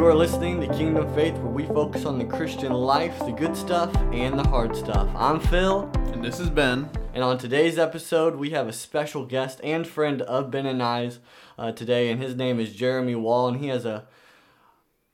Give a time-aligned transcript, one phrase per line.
[0.00, 3.54] You are listening to Kingdom Faith, where we focus on the Christian life, the good
[3.54, 5.10] stuff, and the hard stuff.
[5.14, 5.90] I'm Phil.
[6.14, 6.88] And this is Ben.
[7.12, 11.18] And on today's episode, we have a special guest and friend of Ben and I's
[11.58, 14.06] uh, today, and his name is Jeremy Wall, and he has a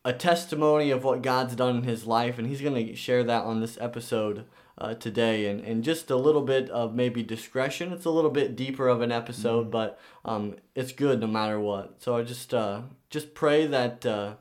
[0.05, 3.43] a testimony of what God's done in his life, and he's going to share that
[3.43, 4.45] on this episode
[4.79, 5.49] uh, today.
[5.49, 7.93] And, and just a little bit of maybe discretion.
[7.93, 9.71] It's a little bit deeper of an episode, mm-hmm.
[9.73, 12.01] but um, it's good no matter what.
[12.01, 14.35] So I just uh, just pray that uh,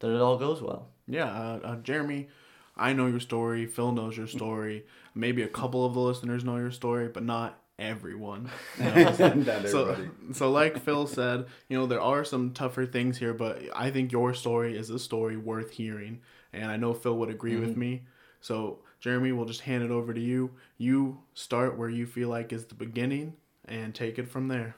[0.00, 0.88] that it all goes well.
[1.06, 2.28] Yeah, uh, uh, Jeremy,
[2.76, 3.66] I know your story.
[3.66, 4.84] Phil knows your story.
[5.14, 8.50] Maybe a couple of the listeners know your story, but not everyone.
[8.78, 9.66] You know?
[9.66, 9.96] so,
[10.32, 14.12] so like Phil said, you know, there are some tougher things here, but I think
[14.12, 16.20] your story is a story worth hearing.
[16.52, 17.66] And I know Phil would agree mm-hmm.
[17.66, 18.02] with me.
[18.40, 20.50] So, Jeremy, we'll just hand it over to you.
[20.78, 23.34] You start where you feel like is the beginning
[23.66, 24.76] and take it from there.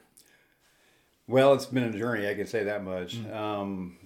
[1.27, 3.17] Well, it's been a journey, I can say that much.
[3.17, 3.35] Mm-hmm.
[3.35, 3.97] Um,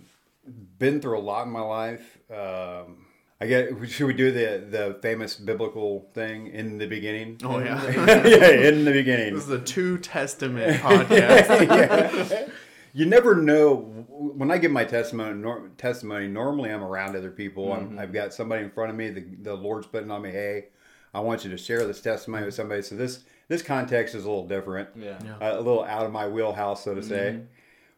[0.77, 2.17] been through a lot in my life.
[2.29, 3.05] Um,
[3.41, 3.71] I get.
[3.89, 7.39] Should we do the the famous biblical thing in the beginning?
[7.43, 7.83] Oh yeah,
[8.25, 9.33] yeah, in the beginning.
[9.33, 12.29] This is a two testament podcast.
[12.29, 12.47] yeah.
[12.93, 13.77] You never know.
[14.09, 17.69] When I give my testimony, nor, testimony normally I'm around other people.
[17.69, 17.97] Mm-hmm.
[17.97, 19.09] i have got somebody in front of me.
[19.09, 20.29] The, the Lord's putting on me.
[20.29, 20.65] Hey,
[21.13, 22.83] I want you to share this testimony with somebody.
[22.83, 24.89] So this this context is a little different.
[24.95, 25.37] Yeah, yeah.
[25.39, 27.33] a little out of my wheelhouse, so to say.
[27.33, 27.45] Mm-hmm.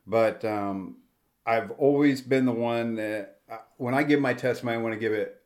[0.08, 0.98] But um,
[1.46, 3.40] I've always been the one that
[3.78, 5.42] when I give my testimony, I want to give it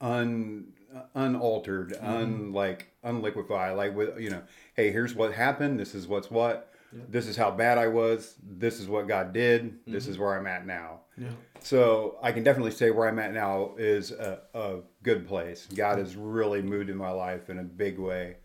[0.00, 0.72] un
[1.14, 2.06] unaltered, mm-hmm.
[2.06, 4.42] un like unliquefied, like with you know,
[4.74, 5.78] hey, here's what happened.
[5.78, 6.68] This is what's what.
[6.94, 7.04] Yeah.
[7.08, 8.34] This is how bad I was.
[8.42, 9.64] This is what God did.
[9.64, 9.92] Mm-hmm.
[9.92, 11.00] This is where I'm at now.
[11.16, 11.28] Yeah.
[11.60, 15.66] So I can definitely say where I'm at now is a, a good place.
[15.74, 18.36] God has really moved in my life in a big way.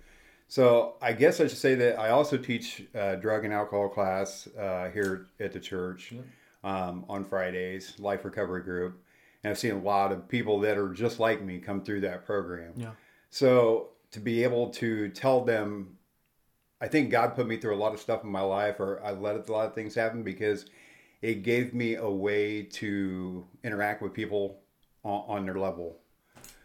[0.47, 4.47] So I guess I should say that I also teach a drug and alcohol class
[4.57, 6.13] uh, here at the church.
[6.13, 6.21] Yeah
[6.63, 9.03] um, on Fridays, Life Recovery Group.
[9.43, 12.25] And I've seen a lot of people that are just like me come through that
[12.25, 12.73] program.
[12.75, 12.91] Yeah.
[13.29, 15.97] So to be able to tell them,
[16.81, 19.11] I think God put me through a lot of stuff in my life, or I
[19.11, 20.65] let a lot of things happen because
[21.21, 24.59] it gave me a way to interact with people
[25.03, 25.97] on, on their level.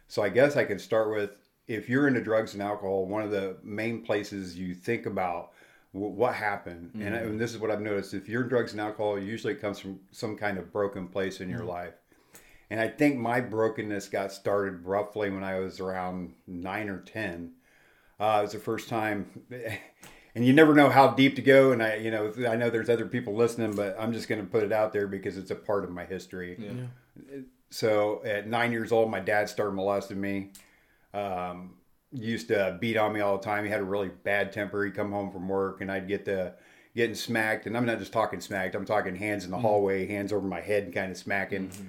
[0.08, 1.30] So I guess I can start with
[1.66, 5.51] if you're into drugs and alcohol, one of the main places you think about
[5.92, 6.88] what happened.
[6.88, 7.02] Mm-hmm.
[7.02, 8.14] and, and, this is what i've noticed.
[8.14, 11.40] If you're in drugs and alcohol usually it comes from some kind of broken place
[11.40, 11.68] in your mm-hmm.
[11.68, 11.94] life.
[12.70, 17.52] And i think my brokenness got started roughly when i was around 9 or 10
[18.18, 19.42] uh, it was the first time
[20.34, 21.72] and you never know how deep to go.
[21.72, 24.46] And i you know i know there's other people listening but i'm just going to
[24.46, 26.56] put it out there because it's a part of my history.
[26.58, 27.40] Yeah.
[27.68, 30.52] so at nine years old my dad started molesting me.
[31.12, 31.74] Um,
[32.12, 33.64] used to beat on me all the time.
[33.64, 34.84] He had a really bad temper.
[34.84, 36.54] He'd come home from work and I'd get the
[36.94, 37.66] getting smacked.
[37.66, 38.74] And I'm not just talking smacked.
[38.74, 39.66] I'm talking hands in the mm-hmm.
[39.66, 41.68] hallway, hands over my head, and kind of smacking.
[41.68, 41.84] Mm-hmm.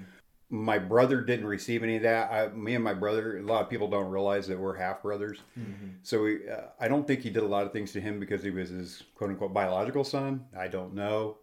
[0.50, 2.32] My brother didn't receive any of that.
[2.32, 5.40] I, me and my brother, a lot of people don't realize that we're half brothers.
[5.60, 5.88] Mm-hmm.
[6.04, 8.44] So we, uh, I don't think he did a lot of things to him because
[8.44, 10.46] he was his quote unquote biological son.
[10.58, 11.38] I don't know.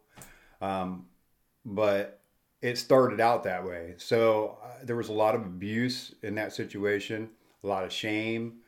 [0.63, 1.07] Um,
[1.65, 2.21] but
[2.63, 3.95] it started out that way.
[3.97, 7.31] So uh, there was a lot of abuse in that situation,
[7.65, 8.61] a lot of shame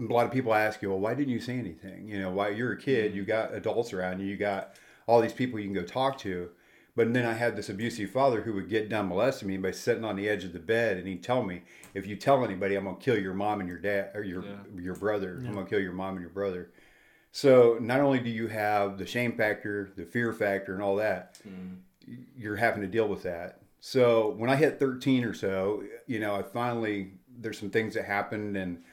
[0.00, 2.08] a lot of people ask you, well, why didn't you say anything?
[2.08, 3.18] You know, why you're a kid, mm-hmm.
[3.18, 4.74] you got adults around you, you got
[5.06, 6.50] all these people you can go talk to.
[6.96, 10.04] But then I had this abusive father who would get done molesting me by sitting
[10.04, 11.62] on the edge of the bed, and he'd tell me,
[11.92, 14.80] "If you tell anybody, I'm gonna kill your mom and your dad or your yeah.
[14.80, 15.40] your brother.
[15.40, 15.48] Yeah.
[15.48, 16.70] I'm gonna kill your mom and your brother."
[17.32, 21.36] So not only do you have the shame factor, the fear factor, and all that,
[21.44, 21.78] mm.
[22.36, 23.60] you're having to deal with that.
[23.80, 28.04] So when I hit 13 or so, you know, I finally there's some things that
[28.04, 28.84] happened, and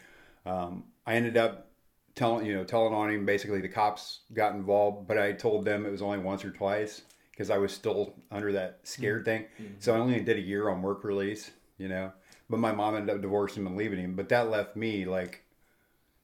[0.48, 1.68] um, I ended up
[2.16, 3.26] telling you know telling on him.
[3.26, 7.02] Basically, the cops got involved, but I told them it was only once or twice
[7.32, 9.26] because I was still under that scared mm-hmm.
[9.26, 9.46] thing.
[9.62, 9.74] Mm-hmm.
[9.80, 12.12] So I only did a year on work release, you know.
[12.50, 14.16] But my mom ended up divorcing him and leaving him.
[14.16, 15.44] But that left me like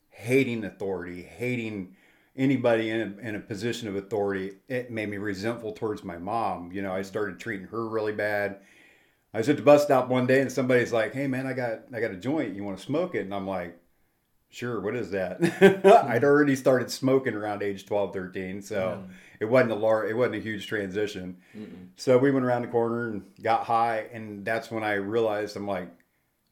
[0.09, 1.95] hating authority, hating
[2.35, 4.57] anybody in a, in a position of authority.
[4.67, 6.71] It made me resentful towards my mom.
[6.71, 8.57] You know, I started treating her really bad.
[9.33, 11.81] I was at the bus stop one day and somebody's like, "Hey man, I got
[11.93, 12.55] I got a joint.
[12.55, 13.77] You want to smoke it?" And I'm like,
[14.49, 15.41] sure what is that?
[16.07, 19.13] I'd already started smoking around age 12 13 so yeah.
[19.39, 21.37] it wasn't a large it wasn't a huge transition.
[21.55, 21.89] Mm-mm.
[21.95, 25.67] so we went around the corner and got high and that's when i realized i'm
[25.67, 25.89] like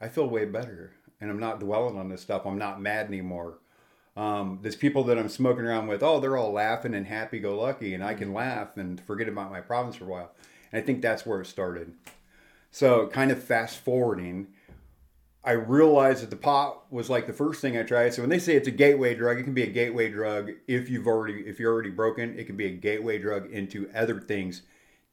[0.01, 2.45] i feel way better and i'm not dwelling on this stuff.
[2.45, 3.59] I'm not mad anymore.
[4.18, 7.59] Um, there's people that i'm smoking around with oh they're all laughing and happy go
[7.59, 8.38] lucky and i can mm-hmm.
[8.38, 10.31] laugh and forget about my problems for a while.
[10.71, 11.94] And i think that's where it started.
[12.71, 14.48] So kind of fast forwarding
[15.45, 18.13] I realized that the pot was like the first thing I tried.
[18.13, 20.89] So when they say it's a gateway drug, it can be a gateway drug if
[20.89, 22.38] you've already if you're already broken.
[22.38, 24.63] It can be a gateway drug into other things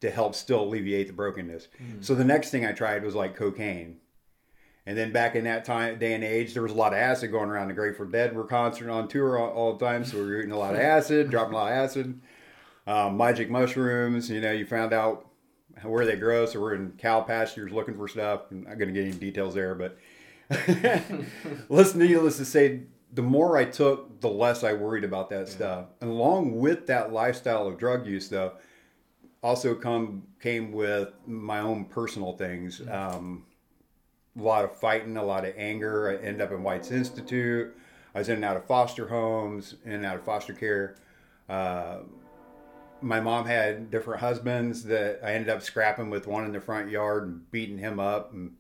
[0.01, 1.69] to help still alleviate the brokenness.
[1.81, 2.05] Mm.
[2.05, 3.99] So the next thing I tried was like cocaine.
[4.85, 7.31] And then back in that time, day and age, there was a lot of acid
[7.31, 7.69] going around.
[7.69, 10.51] The Grateful Dead were concert on tour all, all the time, so we were eating
[10.51, 12.21] a lot of acid, dropping a lot of acid.
[12.85, 15.29] Um, magic mushrooms, you know, you found out
[15.85, 16.47] where they grow.
[16.47, 18.43] So we're in cow pastures looking for stuff.
[18.51, 19.99] I'm not going to get any details there, but
[21.69, 22.83] listen, needless to say,
[23.13, 25.53] the more I took, the less I worried about that yeah.
[25.53, 25.85] stuff.
[26.01, 28.53] And along with that lifestyle of drug use, though,
[29.43, 32.81] also come came with my own personal things.
[32.89, 33.45] Um,
[34.39, 36.11] a lot of fighting, a lot of anger.
[36.11, 37.77] I ended up in White's Institute.
[38.15, 40.97] I was in and out of foster homes, in and out of foster care.
[41.49, 41.99] Uh,
[43.01, 46.89] my mom had different husbands that I ended up scrapping with one in the front
[46.89, 48.53] yard and beating him up and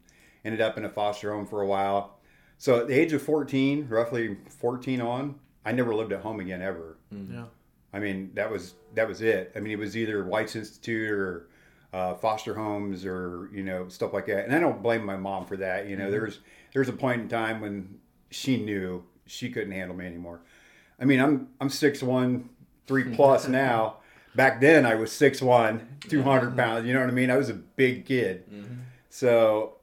[0.44, 2.18] ended up in a foster home for a while.
[2.58, 5.34] So at the age of 14, roughly 14 on,
[5.64, 6.96] I never lived at home again ever.
[7.12, 7.34] Mm-hmm.
[7.34, 7.44] Yeah.
[7.92, 9.52] I mean, that was that was it.
[9.54, 11.48] I mean, it was either White's Institute or
[11.92, 14.44] uh, foster homes or you know stuff like that.
[14.44, 15.88] And I don't blame my mom for that.
[15.88, 16.12] You know, mm-hmm.
[16.12, 16.40] there's
[16.72, 17.98] there's a point in time when
[18.30, 20.40] she knew she couldn't handle me anymore.
[20.98, 22.48] I mean, I'm I'm six one,
[22.86, 23.96] three plus now.
[24.34, 26.60] Back then, I was six one, two hundred mm-hmm.
[26.60, 26.86] pounds.
[26.86, 27.30] You know what I mean?
[27.30, 28.50] I was a big kid.
[28.50, 28.74] Mm-hmm.
[29.10, 29.74] So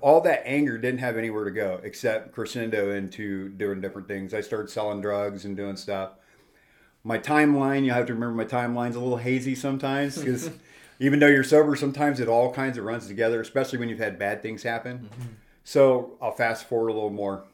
[0.00, 4.32] all that anger didn't have anywhere to go except crescendo into doing different things.
[4.32, 6.10] I started selling drugs and doing stuff.
[7.04, 10.50] My timeline, you have to remember my timeline's a little hazy sometimes because
[11.00, 14.18] even though you're sober, sometimes it all kinds of runs together, especially when you've had
[14.20, 14.98] bad things happen.
[14.98, 15.32] Mm-hmm.
[15.64, 17.44] So I'll fast forward a little more.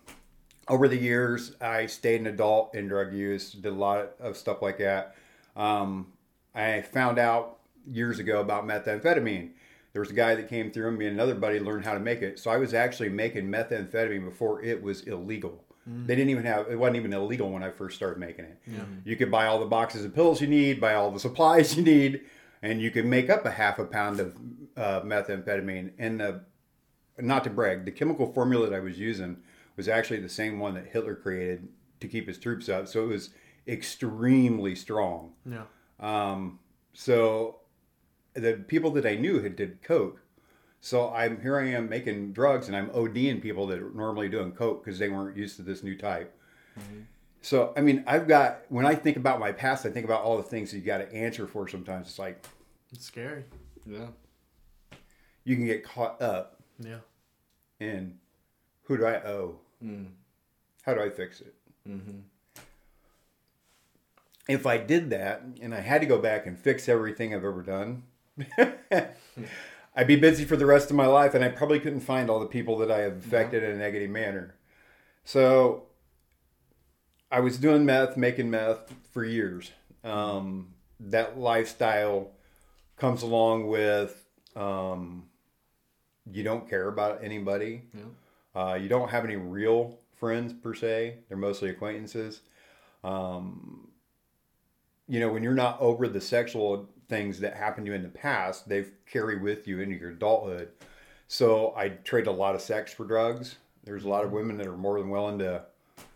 [0.69, 4.61] Over the years, I stayed an adult in drug use, did a lot of stuff
[4.61, 5.17] like that.
[5.57, 6.09] Um,
[6.55, 9.51] I found out years ago about methamphetamine.
[9.93, 12.01] There was a guy that came through, and me and another buddy learned how to
[12.01, 12.39] make it.
[12.39, 15.65] So I was actually making methamphetamine before it was illegal.
[15.89, 16.07] Mm.
[16.07, 18.59] They didn't even have it wasn't even illegal when I first started making it.
[18.67, 18.81] Yeah.
[19.05, 21.83] You could buy all the boxes of pills you need, buy all the supplies you
[21.83, 22.23] need,
[22.63, 24.37] and you can make up a half a pound of
[24.77, 25.93] uh, methamphetamine.
[25.99, 26.45] And the,
[27.19, 29.39] not to brag, the chemical formula that I was using
[29.77, 31.69] was actually the same one that Hitler created
[32.01, 32.89] to keep his troops up.
[32.89, 33.31] So it was
[33.67, 35.33] extremely strong.
[35.47, 35.65] Yeah.
[36.01, 36.59] Um,
[36.93, 37.61] so
[38.39, 40.21] the people that I knew had did coke.
[40.81, 44.53] So I'm here I am making drugs and I'm ODing people that are normally doing
[44.53, 46.35] coke because they weren't used to this new type.
[46.79, 47.01] Mm-hmm.
[47.41, 50.37] So, I mean, I've got, when I think about my past, I think about all
[50.37, 52.09] the things you got to answer for sometimes.
[52.09, 52.45] It's like,
[52.93, 53.45] it's scary.
[53.87, 54.07] Yeah.
[55.45, 56.61] You can get caught up.
[56.79, 56.99] Yeah.
[57.81, 58.19] And
[58.83, 59.57] who do I owe?
[59.83, 60.09] Mm.
[60.83, 61.55] How do I fix it?
[61.89, 62.19] Mm-hmm.
[64.49, 67.63] If I did that and I had to go back and fix everything I've ever
[67.63, 68.03] done,
[69.97, 72.41] I'd be busy for the rest of my life and I probably couldn't find all
[72.41, 74.55] the people that I have affected in a negative manner.
[75.25, 75.87] So
[77.31, 79.73] I was doing meth, making meth for years.
[80.05, 82.31] Um, that lifestyle
[82.97, 84.25] comes along with
[84.57, 85.25] um,
[86.31, 87.83] you don't care about anybody.
[87.95, 88.03] Yeah.
[88.61, 91.19] Uh, you don't have any real friends per se.
[91.29, 92.41] They're mostly acquaintances.
[93.05, 93.89] Um,
[95.07, 98.09] you know, when you're not over the sexual things that happened to you in the
[98.09, 100.71] past, they carry with you into your adulthood.
[101.27, 103.57] So I trade a lot of sex for drugs.
[103.85, 104.37] There's a lot of mm-hmm.
[104.37, 105.63] women that are more than willing to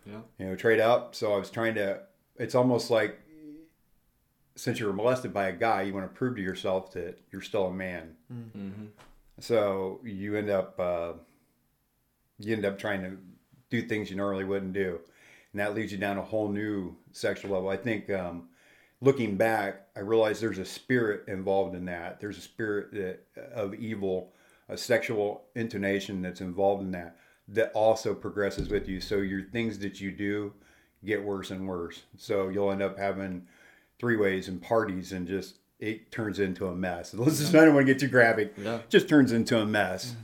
[0.06, 0.20] yeah.
[0.38, 1.14] You know, trade up.
[1.14, 2.00] So I was trying to.
[2.36, 3.20] It's almost like
[4.56, 7.42] since you were molested by a guy, you want to prove to yourself that you're
[7.42, 8.14] still a man.
[8.32, 8.86] Mm-hmm.
[9.40, 11.12] So you end up uh,
[12.38, 13.16] you end up trying to
[13.70, 15.00] do things you normally wouldn't do,
[15.52, 17.68] and that leads you down a whole new sexual level.
[17.68, 18.48] I think um,
[19.02, 22.20] looking back, I realized there's a spirit involved in that.
[22.20, 24.32] There's a spirit that, of evil,
[24.68, 27.16] a sexual intonation that's involved in that
[27.48, 29.00] that also progresses with you.
[29.00, 30.54] So your things that you do
[31.04, 32.02] get worse and worse.
[32.16, 33.46] So you'll end up having
[33.98, 37.12] three ways and parties and just it turns into a mess.
[37.14, 38.54] Let's just, I don't want to get too graphic.
[38.56, 38.76] Yeah.
[38.76, 40.14] It just turns into a mess.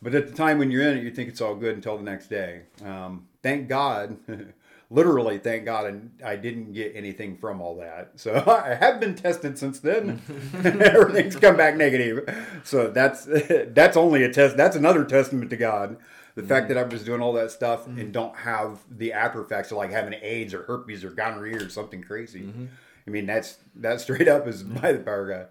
[0.00, 2.04] But at the time when you're in it, you think it's all good until the
[2.04, 2.62] next day.
[2.84, 4.16] Um, thank God,
[4.90, 8.12] literally, thank God, and I didn't get anything from all that.
[8.16, 10.22] So I have been tested since then.
[10.52, 12.28] And everything's come back negative.
[12.64, 13.24] So that's
[13.68, 14.56] that's only a test.
[14.56, 15.98] That's another testament to God
[16.38, 16.50] the mm-hmm.
[16.50, 17.98] fact that I was doing all that stuff mm-hmm.
[17.98, 21.68] and don't have the after effects of like having AIDS or herpes or gonorrhea or
[21.68, 22.42] something crazy.
[22.42, 22.66] Mm-hmm.
[23.08, 25.46] I mean, that's that straight up is by the power guy.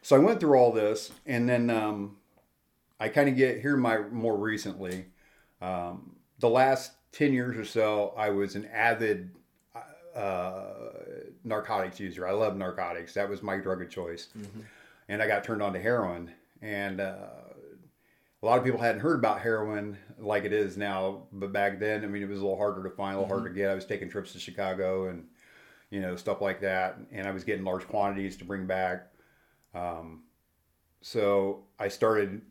[0.00, 2.16] So I went through all this, and then um,
[2.98, 3.76] I kind of get here.
[3.76, 5.06] My more recently,
[5.60, 9.30] um, the last ten years or so, I was an avid
[10.14, 10.64] uh,
[11.44, 12.26] narcotics user.
[12.26, 13.14] I love narcotics.
[13.14, 14.60] That was my drug of choice, mm-hmm.
[15.08, 16.32] and I got turned on to heroin.
[16.60, 17.28] And uh,
[18.42, 22.04] a lot of people hadn't heard about heroin like it is now, but back then,
[22.04, 23.40] I mean, it was a little harder to find, a little mm-hmm.
[23.40, 23.70] harder to get.
[23.70, 25.26] I was taking trips to Chicago and
[25.90, 29.08] you know stuff like that, and I was getting large quantities to bring back.
[29.74, 30.22] Um,
[31.00, 32.42] so I started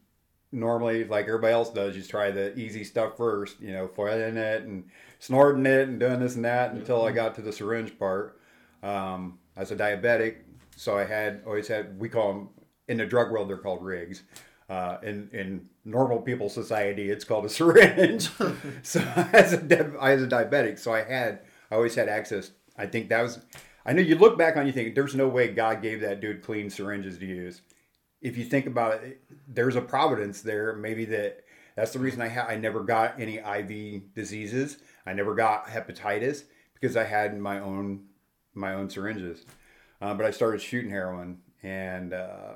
[0.52, 1.96] normally like everybody else does.
[1.96, 4.86] You try the easy stuff first, you know, foiling it and
[5.20, 8.38] snorting it and doing this and that until I got to the syringe part.
[8.84, 10.38] Um, as a diabetic,
[10.76, 12.50] so I had always had we call them
[12.88, 14.24] in the drug world they're called rigs.
[14.70, 18.30] Uh, in in normal people society, it's called a syringe.
[18.84, 19.00] so
[19.34, 22.52] as a as a diabetic, so I had I always had access.
[22.78, 23.40] I think that was.
[23.86, 26.44] I know you look back on you think there's no way God gave that dude
[26.44, 27.62] clean syringes to use.
[28.22, 30.76] If you think about it, there's a providence there.
[30.76, 31.44] Maybe that
[31.76, 34.78] that's the reason I ha- I never got any IV diseases.
[35.06, 38.06] I never got hepatitis because I had my own
[38.54, 39.46] my own syringes.
[40.02, 42.54] Uh, but I started shooting heroin, and uh,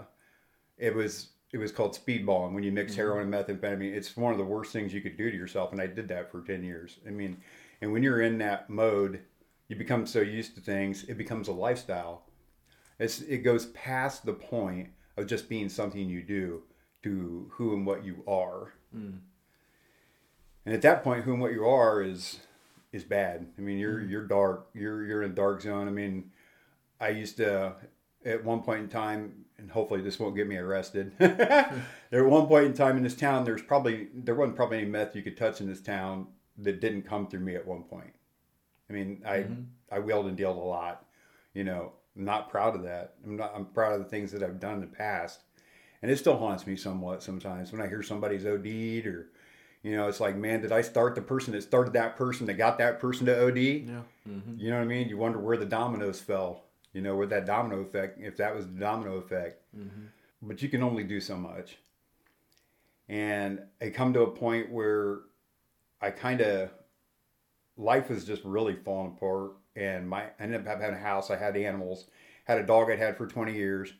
[0.77, 2.45] it was it was called speedball.
[2.45, 3.01] And when you mix mm-hmm.
[3.01, 5.71] heroin and methamphetamine, it's one of the worst things you could do to yourself.
[5.71, 6.97] And I did that for ten years.
[7.07, 7.37] I mean,
[7.81, 9.21] and when you're in that mode,
[9.67, 12.23] you become so used to things, it becomes a lifestyle.
[12.99, 16.63] It's it goes past the point of just being something you do
[17.03, 18.73] to who and what you are.
[18.95, 19.19] Mm.
[20.65, 22.39] And at that point, who and what you are is
[22.91, 23.47] is bad.
[23.57, 24.09] I mean, you're mm.
[24.09, 24.67] you're dark.
[24.73, 25.87] You're you're in a dark zone.
[25.87, 26.31] I mean,
[26.99, 27.75] I used to
[28.25, 31.11] at one point in time, and hopefully this won't get me arrested.
[31.19, 34.87] there at one point in time in this town, there's probably there wasn't probably any
[34.87, 38.13] meth you could touch in this town that didn't come through me at one point.
[38.89, 39.61] I mean, I mm-hmm.
[39.91, 41.05] I wheeled and dealt a lot.
[41.53, 43.15] You know, I'm not proud of that.
[43.25, 43.53] I'm not.
[43.55, 45.41] I'm proud of the things that I've done in the past,
[46.01, 49.29] and it still haunts me somewhat sometimes when I hear somebody's OD'd or
[49.85, 52.55] you know, it's like, man, did I start the person that started that person that
[52.55, 53.57] got that person to OD?
[53.57, 54.01] Yeah.
[54.27, 54.57] Mm-hmm.
[54.57, 55.07] You know what I mean?
[55.07, 56.63] You wonder where the dominoes fell.
[56.91, 59.61] You know, where that domino effect, if that was the domino effect.
[59.77, 60.05] Mm-hmm.
[60.41, 61.77] But you can only do so much.
[63.07, 65.19] And I come to a point where
[66.01, 66.71] I kind of,
[67.77, 69.51] life was just really falling apart.
[69.75, 71.29] And my, I ended up having a house.
[71.29, 72.05] I had animals,
[72.45, 73.93] had a dog I'd had for 20 years.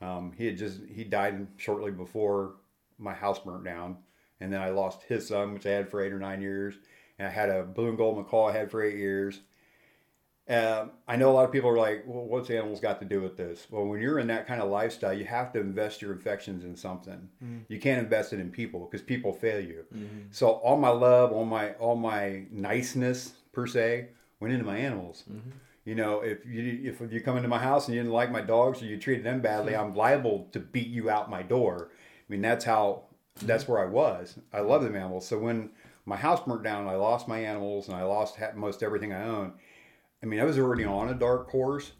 [0.00, 2.54] Um, he had just, he died shortly before
[2.98, 3.98] my house burnt down
[4.40, 6.74] and then I lost his son, which I had for eight or nine years,
[7.18, 9.40] and I had a blue and gold macaw I had for eight years.
[10.48, 13.20] Um, I know a lot of people are like, well, what's animals got to do
[13.20, 13.68] with this?
[13.70, 16.74] Well, when you're in that kind of lifestyle, you have to invest your affections in
[16.74, 17.28] something.
[17.44, 17.58] Mm-hmm.
[17.68, 19.84] You can't invest it in people because people fail you.
[19.94, 20.18] Mm-hmm.
[20.32, 24.08] So all my love, all my all my niceness per se
[24.40, 25.24] went into my animals.
[25.30, 25.50] Mm-hmm.
[25.84, 28.42] You know, if you if you come into my house and you didn't like my
[28.42, 31.90] dogs or you treated them badly, I'm liable to beat you out my door.
[31.92, 33.04] I mean, that's how
[33.42, 34.38] that's where I was.
[34.52, 35.26] I love the animals.
[35.26, 35.70] So when
[36.04, 39.54] my house burnt down, I lost my animals and I lost most everything I own.
[40.22, 41.92] I mean, I was already on a dark course.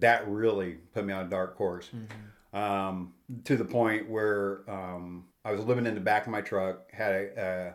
[0.00, 2.58] That really put me on a dark course mm-hmm.
[2.58, 3.14] um,
[3.44, 7.12] to the point where um, I was living in the back of my truck, had
[7.12, 7.74] a,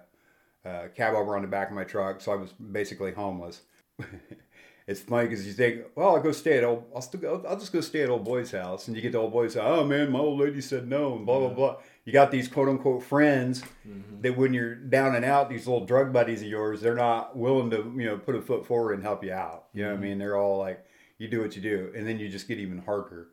[0.65, 3.61] a cab over on the back of my truck, so I was basically homeless.
[4.87, 7.59] it's funny because you think, well, I'll go stay at old, I'll still go, I'll
[7.59, 9.65] just go stay at old boy's house, and you get to old boy's house.
[9.65, 12.67] Oh man, my old lady said no, and blah blah blah you got these quote
[12.67, 14.21] unquote friends mm-hmm.
[14.21, 17.69] that when you're down and out, these little drug buddies of yours, they're not willing
[17.69, 19.65] to, you know, put a foot forward and help you out.
[19.73, 19.93] You know mm-hmm.
[19.93, 20.09] what I mm-hmm.
[20.09, 20.17] mean?
[20.17, 20.85] They're all like,
[21.17, 21.91] you do what you do.
[21.95, 23.29] And then you just get even harder.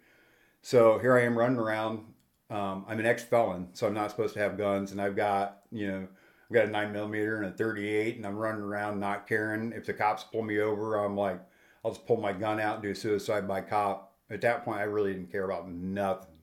[0.62, 2.04] So here I am running around.
[2.48, 4.92] Um, I'm an ex felon, so I'm not supposed to have guns.
[4.92, 6.08] And I've got, you know,
[6.50, 9.72] I've got a nine millimeter and a 38, and I'm running around not caring.
[9.72, 11.40] If the cops pull me over, I'm like,
[11.84, 14.14] I'll just pull my gun out and do suicide by cop.
[14.30, 16.38] At that point, I really didn't care about nothing.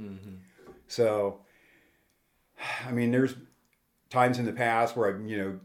[0.00, 0.34] Mm-hmm.
[0.88, 1.40] So,
[2.86, 3.34] I mean, there's
[4.08, 5.60] times in the past where I, you know,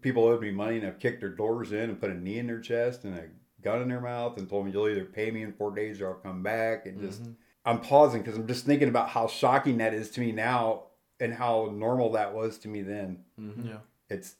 [0.00, 2.46] people owed me money and I've kicked their doors in and put a knee in
[2.46, 3.24] their chest and a
[3.62, 6.08] gun in their mouth and told me you'll either pay me in four days or
[6.08, 6.86] I'll come back.
[6.86, 7.32] And just, mm-hmm.
[7.66, 10.84] I'm pausing because I'm just thinking about how shocking that is to me now
[11.20, 13.24] and how normal that was to me then.
[13.40, 13.68] Mm-hmm.
[13.68, 13.78] Yeah.
[14.08, 14.34] It's,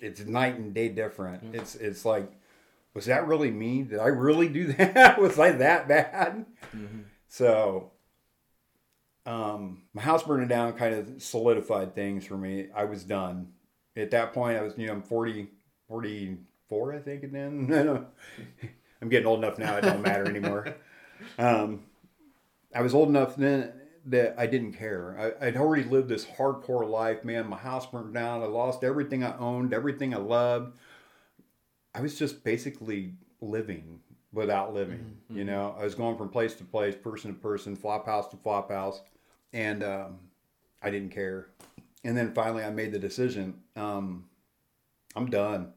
[0.00, 1.44] it's night and day different.
[1.44, 1.56] Mm-hmm.
[1.56, 2.30] It's, it's like,
[2.94, 3.82] was that really me?
[3.82, 5.20] Did I really do that?
[5.20, 6.46] was I that bad?
[6.74, 7.00] Mm-hmm.
[7.28, 7.92] So
[9.26, 12.68] um, my house burning down kind of solidified things for me.
[12.74, 13.48] I was done.
[13.96, 15.48] At that point, I was, you know, I'm 40,
[15.88, 18.06] 44, I think, and then
[19.02, 20.74] I'm getting old enough now, it don't matter anymore.
[21.38, 21.82] Um,
[22.74, 23.74] I was old enough then
[24.06, 25.34] that I didn't care.
[25.40, 27.48] I, would already lived this hardcore life, man.
[27.48, 28.42] My house burned down.
[28.42, 30.76] I lost everything I owned, everything I loved.
[31.94, 34.00] I was just basically living
[34.32, 35.16] without living.
[35.30, 35.38] Mm-hmm.
[35.38, 38.36] You know, I was going from place to place, person to person, flop house to
[38.36, 39.00] flop house
[39.52, 40.18] and um,
[40.82, 41.48] I didn't care.
[42.04, 43.60] And then finally, I made the decision.
[43.76, 44.26] Um,
[45.14, 45.72] I'm done.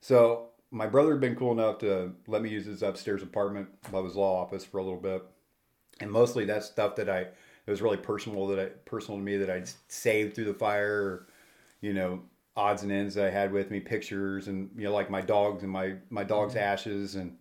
[0.00, 4.04] So my brother had been cool enough to let me use his upstairs apartment above
[4.04, 5.24] his law office for a little bit,
[6.00, 7.26] and mostly that stuff that I
[7.66, 11.02] it was really personal that I personal to me that I'd saved through the fire,
[11.02, 11.26] or,
[11.80, 12.20] you know,
[12.56, 15.62] odds and ends that I had with me, pictures, and you know, like my dogs
[15.62, 16.62] and my my dog's mm-hmm.
[16.62, 17.36] ashes, and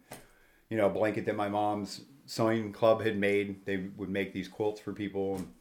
[0.70, 3.66] you know, a blanket that my mom's sewing club had made.
[3.66, 5.52] They would make these quilts for people and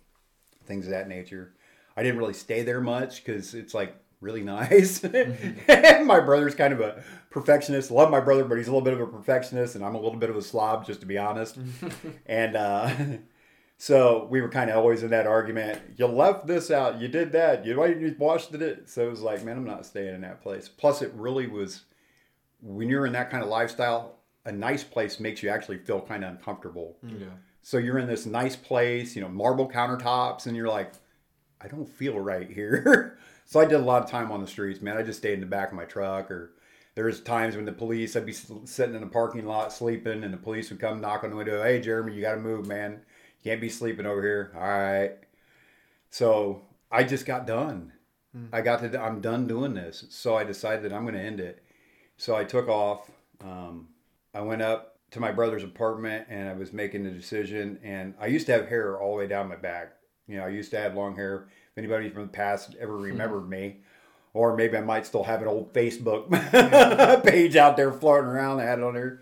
[0.65, 1.55] things of that nature.
[1.97, 5.01] I didn't really stay there much because it's like really nice.
[5.13, 6.07] Mm-hmm.
[6.07, 7.91] my brother's kind of a perfectionist.
[7.91, 10.19] Love my brother, but he's a little bit of a perfectionist, and I'm a little
[10.19, 11.59] bit of a slob, just to be honest.
[12.27, 12.91] and uh,
[13.77, 15.81] so we were kind of always in that argument.
[15.97, 17.01] You left this out.
[17.01, 17.67] You did that.
[17.67, 17.77] You
[18.19, 18.89] washed it?
[18.89, 20.69] So it was like, man, I'm not staying in that place.
[20.69, 21.83] Plus, it really was
[22.61, 24.19] when you're in that kind of lifestyle.
[24.45, 26.97] A nice place makes you actually feel kind of uncomfortable.
[27.03, 27.27] Yeah.
[27.63, 30.93] So you're in this nice place, you know, marble countertops, and you're like,
[31.61, 33.19] I don't feel right here.
[33.53, 34.97] So I did a lot of time on the streets, man.
[34.97, 36.55] I just stayed in the back of my truck, or
[36.95, 40.33] there was times when the police, I'd be sitting in a parking lot sleeping, and
[40.33, 41.63] the police would come knock on the window.
[41.63, 43.03] Hey, Jeremy, you got to move, man.
[43.43, 44.53] You can't be sleeping over here.
[44.55, 45.19] All right.
[46.09, 47.93] So I just got done.
[48.35, 48.47] Hmm.
[48.55, 48.99] I got to.
[48.99, 50.07] I'm done doing this.
[50.09, 51.63] So I decided that I'm going to end it.
[52.17, 53.11] So I took off.
[53.45, 53.89] Um,
[54.33, 57.81] I went up to my brother's apartment and I was making the decision.
[57.83, 59.93] And I used to have hair all the way down my back.
[60.27, 61.49] You know, I used to have long hair.
[61.73, 63.05] If anybody from the past ever hmm.
[63.05, 63.81] remembered me,
[64.35, 66.31] or maybe I might still have an old Facebook
[67.25, 68.61] page out there floating around.
[68.61, 69.21] I had it on there.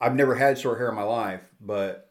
[0.00, 2.10] I've never had short hair in my life, but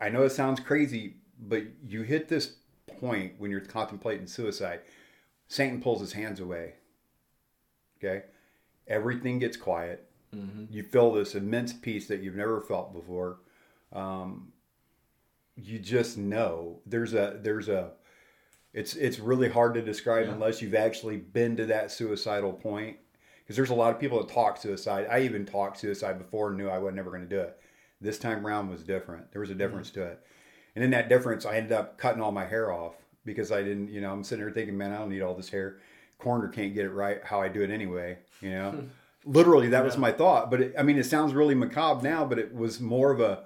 [0.00, 2.56] I know it sounds crazy, but you hit this
[3.00, 4.80] point when you're contemplating suicide.
[5.48, 6.74] Satan pulls his hands away.
[7.98, 8.24] Okay?
[8.88, 10.08] Everything gets quiet.
[10.34, 10.64] Mm-hmm.
[10.70, 13.38] You feel this immense peace that you've never felt before.
[13.92, 14.52] Um,
[15.56, 17.92] you just know there's a there's a
[18.76, 20.32] it's it's really hard to describe yeah.
[20.32, 22.96] unless you've actually been to that suicidal point
[23.42, 26.58] because there's a lot of people that talk suicide i even talked suicide before and
[26.58, 27.58] knew i was never going to do it
[28.00, 30.00] this time around was different there was a difference mm-hmm.
[30.00, 30.22] to it
[30.74, 33.88] and in that difference i ended up cutting all my hair off because i didn't
[33.88, 35.78] you know i'm sitting there thinking man i don't need all this hair
[36.18, 38.84] corner can't get it right how i do it anyway you know
[39.24, 39.84] literally that yeah.
[39.84, 42.80] was my thought but it, i mean it sounds really macabre now but it was
[42.80, 43.44] more of a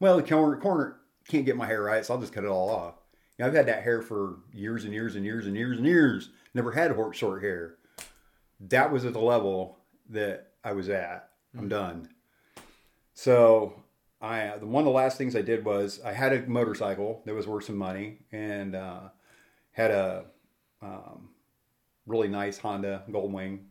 [0.00, 0.96] well the corner corner
[1.28, 2.94] can't get my hair right, so I'll just cut it all off.
[3.42, 6.30] Know, I've had that hair for years and years and years and years and years.
[6.54, 7.74] Never had horse short hair.
[8.60, 9.78] That was at the level
[10.10, 11.30] that I was at.
[11.58, 11.70] I'm mm.
[11.70, 12.08] done.
[13.14, 13.82] So
[14.20, 17.34] I the one of the last things I did was I had a motorcycle that
[17.34, 19.08] was worth some money and uh,
[19.72, 20.26] had a
[20.80, 21.30] um,
[22.06, 23.64] really nice Honda Goldwing,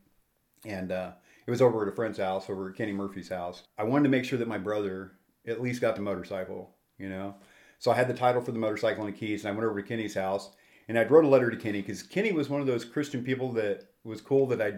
[0.66, 1.12] and uh,
[1.48, 3.64] it was over at a friend's house, over at Kenny Murphy's house.
[3.78, 5.14] I wanted to make sure that my brother
[5.48, 7.36] at least got the motorcycle you know.
[7.82, 9.82] So I had the title for the motorcycle and the keys, and I went over
[9.82, 10.52] to Kenny's house,
[10.88, 13.52] and I wrote a letter to Kenny because Kenny was one of those Christian people
[13.54, 14.74] that was cool that I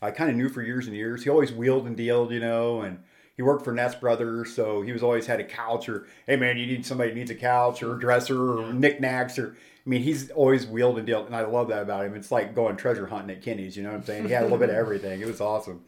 [0.00, 1.22] I kind of knew for years and years.
[1.22, 3.00] He always wheeled and dealed, you know, and
[3.36, 6.56] he worked for Ness Brothers, so he was always had a couch or hey man,
[6.56, 9.54] you need somebody needs a couch or a dresser or knickknacks or
[9.86, 12.14] I mean he's always wheeled and dealed, and I love that about him.
[12.14, 14.28] It's like going treasure hunting at Kenny's, you know what I'm saying?
[14.28, 15.20] He had a little bit of everything.
[15.20, 15.84] It was awesome.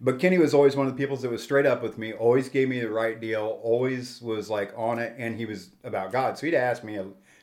[0.00, 2.48] But Kenny was always one of the people that was straight up with me, always
[2.48, 6.38] gave me the right deal, always was like on it, and he was about God.
[6.38, 6.98] So he'd ask me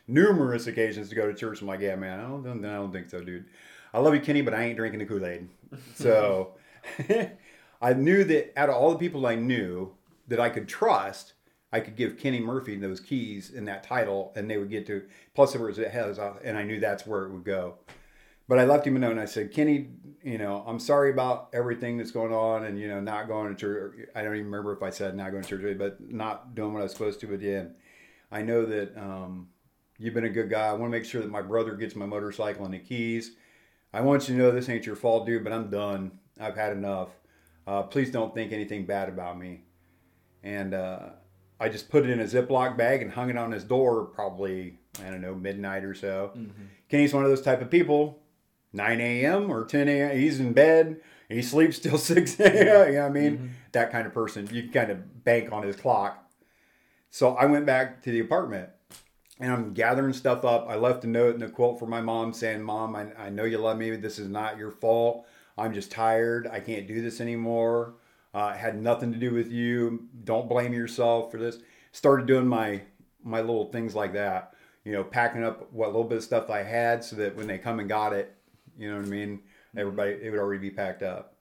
[0.07, 1.61] numerous occasions to go to church.
[1.61, 3.45] I'm like, yeah, man, I don't, I don't think so, dude.
[3.93, 5.47] I love you, Kenny, but I ain't drinking the Kool Aid.
[5.95, 6.55] So
[7.81, 9.93] I knew that out of all the people I knew
[10.27, 11.33] that I could trust,
[11.71, 15.03] I could give Kenny Murphy those keys and that title, and they would get to.
[15.35, 17.75] Plus, it was it has, and I knew that's where it would go.
[18.47, 19.89] But I left him a note and I said, Kenny,
[20.23, 23.59] you know, I'm sorry about everything that's going on and, you know, not going to
[23.59, 23.95] church.
[24.15, 26.79] I don't even remember if I said not going to church, but not doing what
[26.79, 27.75] I was supposed to at the end.
[28.31, 29.49] I know that um,
[29.97, 30.67] you've been a good guy.
[30.67, 33.31] I want to make sure that my brother gets my motorcycle and the keys.
[33.93, 36.19] I want you to know this ain't your fault, dude, but I'm done.
[36.39, 37.09] I've had enough.
[37.65, 39.61] Uh, please don't think anything bad about me.
[40.43, 41.09] And uh,
[41.59, 44.79] I just put it in a Ziploc bag and hung it on his door probably,
[45.05, 46.31] I don't know, midnight or so.
[46.35, 46.63] Mm-hmm.
[46.89, 48.19] Kenny's one of those type of people
[48.77, 49.51] 9 a.m.
[49.51, 50.17] or 10 a.m.
[50.17, 51.01] He's in bed.
[51.27, 52.87] He sleeps till 6 a.m.
[52.87, 53.37] You know I mean?
[53.37, 53.47] Mm-hmm.
[53.73, 54.47] That kind of person.
[54.51, 56.23] You kind of bank on his clock.
[57.09, 58.69] So I went back to the apartment
[59.39, 60.67] and I'm gathering stuff up.
[60.69, 63.43] I left a note and a quote for my mom saying, Mom, I, I know
[63.43, 63.95] you love me.
[63.95, 65.27] This is not your fault.
[65.57, 66.47] I'm just tired.
[66.47, 67.95] I can't do this anymore.
[68.33, 70.07] Uh, it had nothing to do with you.
[70.23, 71.57] Don't blame yourself for this.
[71.91, 72.81] Started doing my
[73.23, 74.53] my little things like that.
[74.83, 77.57] You know, packing up what little bit of stuff I had so that when they
[77.57, 78.35] come and got it,
[78.77, 79.37] you know what I mean?
[79.37, 79.79] Mm-hmm.
[79.79, 81.35] Everybody, it would already be packed up.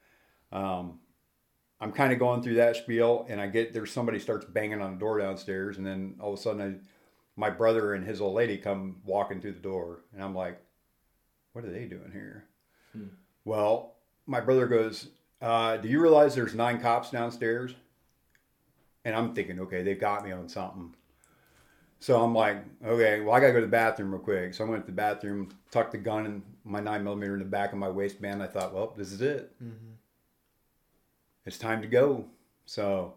[0.52, 0.98] Um,
[1.80, 4.94] I'm kind of going through that spiel, and I get there's somebody starts banging on
[4.94, 6.86] the door downstairs, and then all of a sudden, I,
[7.36, 10.58] my brother and his old lady come walking through the door, and I'm like,
[11.52, 12.44] "What are they doing here?"
[12.92, 13.08] Hmm.
[13.44, 13.96] Well,
[14.26, 15.08] my brother goes,
[15.42, 17.74] uh, "Do you realize there's nine cops downstairs?"
[19.06, 20.92] And I'm thinking, okay, they've got me on something.
[22.00, 24.52] So I'm like, okay, well, I gotta go to the bathroom real quick.
[24.52, 27.44] So I went to the bathroom, tucked the gun and my nine millimeter in the
[27.44, 28.42] back of my waistband.
[28.42, 29.52] I thought, well, this is it.
[29.62, 29.92] Mm-hmm.
[31.46, 32.26] It's time to go.
[32.66, 33.14] So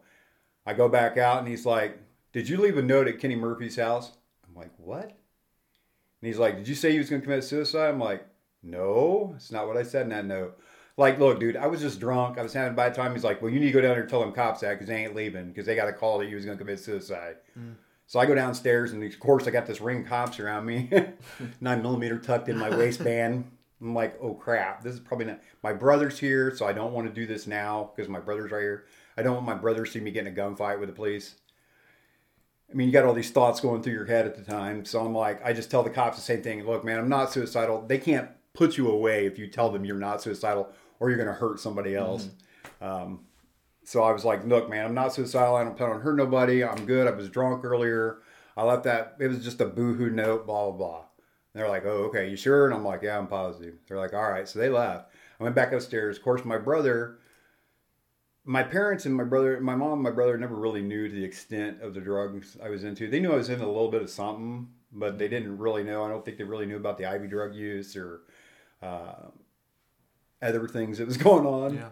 [0.65, 1.97] I go back out and he's like,
[2.31, 4.11] Did you leave a note at Kenny Murphy's house?
[4.47, 5.03] I'm like, What?
[5.05, 7.89] And he's like, Did you say he was going to commit suicide?
[7.89, 8.25] I'm like,
[8.61, 10.59] No, it's not what I said in that note.
[10.95, 12.37] Like, look, dude, I was just drunk.
[12.37, 13.13] I was having a bad time.
[13.13, 14.87] He's like, Well, you need to go down there and tell them cops that because
[14.87, 17.37] they ain't leaving because they got a call that he was going to commit suicide.
[17.57, 17.73] Mm.
[18.09, 20.89] So I go downstairs and of course I got this ring of cops around me,
[21.61, 23.51] nine millimeter tucked in my waistband.
[23.79, 25.41] I'm like, oh crap, this is probably not.
[25.61, 28.61] My brother's here, so I don't want to do this now because my brother's right
[28.61, 28.85] here.
[29.15, 31.35] I don't want my brother to see me getting a gunfight with the police.
[32.67, 34.85] I mean, you got all these thoughts going through your head at the time.
[34.85, 36.65] So I'm like, I just tell the cops the same thing.
[36.65, 37.85] Look, man, I'm not suicidal.
[37.85, 40.69] They can't put you away if you tell them you're not suicidal
[40.99, 42.29] or you're going to hurt somebody else.
[42.81, 42.85] Mm-hmm.
[42.85, 43.19] Um,
[43.89, 45.55] so I was like, look, man, I'm not suicidal.
[45.55, 46.63] I don't plan on hurting nobody.
[46.63, 47.07] I'm good.
[47.07, 48.19] I was drunk earlier.
[48.55, 49.15] I left that.
[49.19, 50.97] It was just a boohoo note, blah, blah, blah.
[50.99, 51.05] And
[51.55, 52.67] they're like, oh, okay, you sure?
[52.67, 53.79] And I'm like, yeah, I'm positive.
[53.87, 54.47] They're like, all right.
[54.47, 55.11] So they left.
[55.39, 56.17] I went back upstairs.
[56.17, 57.17] Of course, my brother,
[58.45, 61.81] my parents and my brother, my mom and my brother never really knew the extent
[61.81, 63.09] of the drugs I was into.
[63.09, 66.03] They knew I was in a little bit of something, but they didn't really know.
[66.05, 68.21] I don't think they really knew about the IV drug use or
[68.83, 69.29] uh,
[70.43, 71.73] other things that was going on.
[71.73, 71.89] Yeah.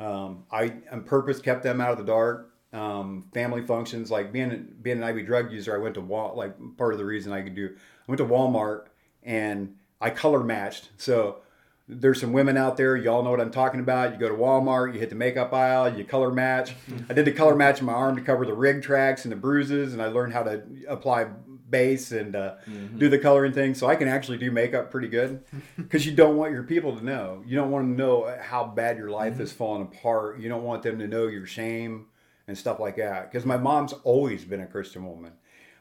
[0.00, 2.48] Um, I on purpose kept them out of the dark.
[2.72, 6.54] Um, family functions like being being an IV drug user, I went to Wal like
[6.76, 7.68] part of the reason I could do.
[7.68, 8.86] I went to Walmart
[9.22, 10.90] and I color matched.
[10.96, 11.40] So
[11.86, 14.12] there's some women out there, y'all know what I'm talking about.
[14.12, 16.74] You go to Walmart, you hit the makeup aisle, you color match.
[17.10, 19.36] I did the color match in my arm to cover the rig tracks and the
[19.36, 21.26] bruises, and I learned how to apply
[21.70, 22.98] base and uh, mm-hmm.
[22.98, 23.74] do the coloring thing.
[23.74, 25.42] So I can actually do makeup pretty good
[25.76, 27.42] because you don't want your people to know.
[27.46, 29.42] You don't want them to know how bad your life mm-hmm.
[29.42, 30.40] is falling apart.
[30.40, 32.06] You don't want them to know your shame
[32.48, 33.30] and stuff like that.
[33.30, 35.32] Because my mom's always been a Christian woman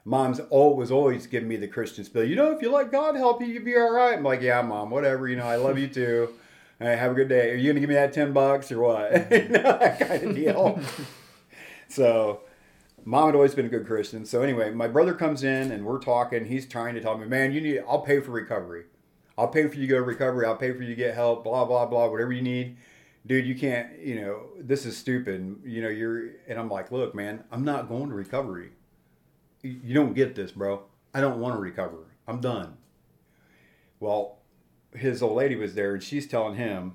[0.05, 2.23] mom's always always giving me the Christian spiel.
[2.23, 4.17] You know, if you let God help you, you'll be all right.
[4.17, 5.27] I'm like, yeah, mom, whatever.
[5.27, 6.33] You know, I love you too.
[6.79, 7.51] Hey, have a good day.
[7.51, 9.11] Are you gonna give me that ten bucks or what?
[9.31, 10.79] you know, that kind of deal.
[11.89, 12.41] so,
[13.05, 14.25] mom had always been a good Christian.
[14.25, 16.45] So anyway, my brother comes in and we're talking.
[16.45, 17.83] He's trying to tell me, man, you need.
[17.87, 18.85] I'll pay for recovery.
[19.37, 20.45] I'll pay for you to go to recovery.
[20.45, 21.43] I'll pay for you to get help.
[21.43, 22.07] Blah blah blah.
[22.07, 22.77] Whatever you need
[23.27, 25.57] dude, you can't, you know, this is stupid.
[25.63, 28.71] You know, you're, and I'm like, look, man, I'm not going to recovery
[29.61, 30.83] you don't get this, bro.
[31.13, 32.15] I don't want to recover.
[32.27, 32.77] I'm done.
[33.99, 34.39] Well,
[34.93, 36.93] his old lady was there and she's telling him,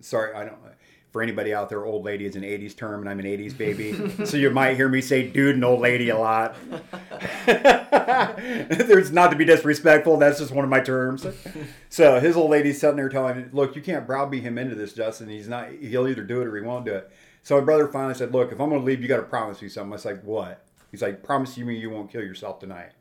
[0.00, 0.58] sorry, I don't,
[1.12, 4.24] for anybody out there, old lady is an 80s term and I'm an 80s baby.
[4.24, 6.56] so you might hear me say dude and old lady a lot.
[7.46, 10.16] There's not to be disrespectful.
[10.16, 11.26] That's just one of my terms.
[11.90, 14.94] So his old lady's sitting there telling him, look, you can't browbeat him into this,
[14.94, 15.28] Justin.
[15.28, 17.12] He's not, he'll either do it or he won't do it.
[17.42, 19.60] So my brother finally said, look, if I'm going to leave, you got to promise
[19.60, 19.92] me something.
[19.92, 20.64] I was like, what?
[20.90, 22.92] He's like, promise you me you won't kill yourself tonight.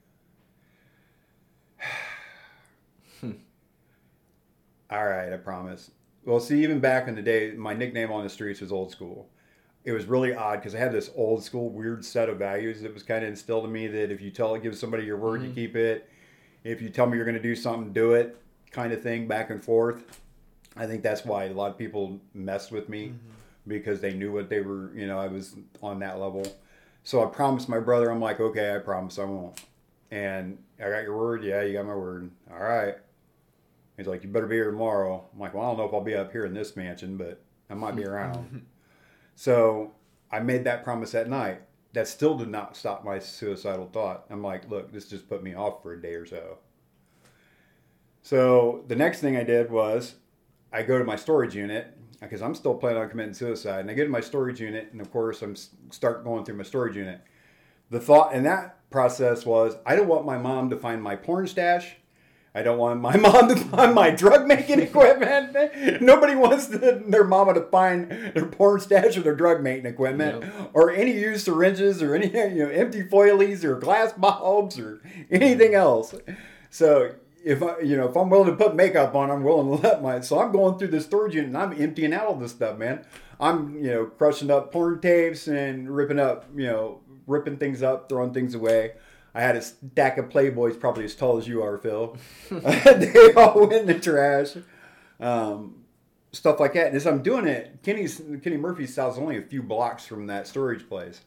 [3.21, 3.33] Hmm.
[4.89, 5.91] All right, I promise.
[6.25, 9.29] Well, see, even back in the day, my nickname on the streets was old school.
[9.83, 12.93] It was really odd because I had this old school weird set of values that
[12.93, 15.49] was kind of instilled in me that if you tell give somebody your word, mm-hmm.
[15.49, 16.07] you keep it.
[16.63, 18.37] If you tell me you're going to do something, do it,
[18.69, 20.03] kind of thing, back and forth.
[20.77, 23.17] I think that's why a lot of people messed with me mm-hmm.
[23.67, 24.95] because they knew what they were.
[24.95, 26.45] You know, I was on that level.
[27.03, 29.59] So I promised my brother, I'm like, okay, I promise I won't.
[30.11, 31.43] And I got your word?
[31.43, 32.29] Yeah, you got my word.
[32.51, 32.95] All right.
[34.01, 35.23] He's like, you better be here tomorrow.
[35.31, 37.39] I'm like, well, I don't know if I'll be up here in this mansion, but
[37.69, 38.65] I might be around.
[39.35, 39.91] so
[40.31, 41.61] I made that promise that night.
[41.93, 44.25] That still did not stop my suicidal thought.
[44.31, 46.57] I'm like, look, this just put me off for a day or so.
[48.23, 50.15] So the next thing I did was
[50.73, 53.81] I go to my storage unit because I'm still planning on committing suicide.
[53.81, 55.55] And I go to my storage unit, and of course, I'm
[55.91, 57.21] start going through my storage unit.
[57.91, 61.45] The thought in that process was, I don't want my mom to find my porn
[61.45, 61.97] stash.
[62.53, 66.01] I don't want my mom to find my drug making equipment.
[66.01, 70.43] Nobody wants the, their mama to find their porn stash or their drug making equipment,
[70.73, 75.71] or any used syringes, or any you know empty foilies, or glass bulbs, or anything
[75.71, 75.75] mm-hmm.
[75.75, 76.13] else.
[76.69, 79.87] So if I, you know, if I'm willing to put makeup on, I'm willing to
[79.87, 80.19] let my.
[80.21, 83.05] So I'm going through this storage unit and I'm emptying out all this stuff, man.
[83.39, 88.09] I'm, you know, crushing up porn tapes and ripping up, you know, ripping things up,
[88.09, 88.93] throwing things away.
[89.33, 92.17] I had a stack of Playboys, probably as tall as you are, Phil.
[92.49, 94.57] they all went in the trash.
[95.19, 95.83] Um,
[96.31, 96.87] stuff like that.
[96.87, 100.27] And as I'm doing it, Kenny's Kenny Murphy's house is only a few blocks from
[100.27, 101.21] that storage place.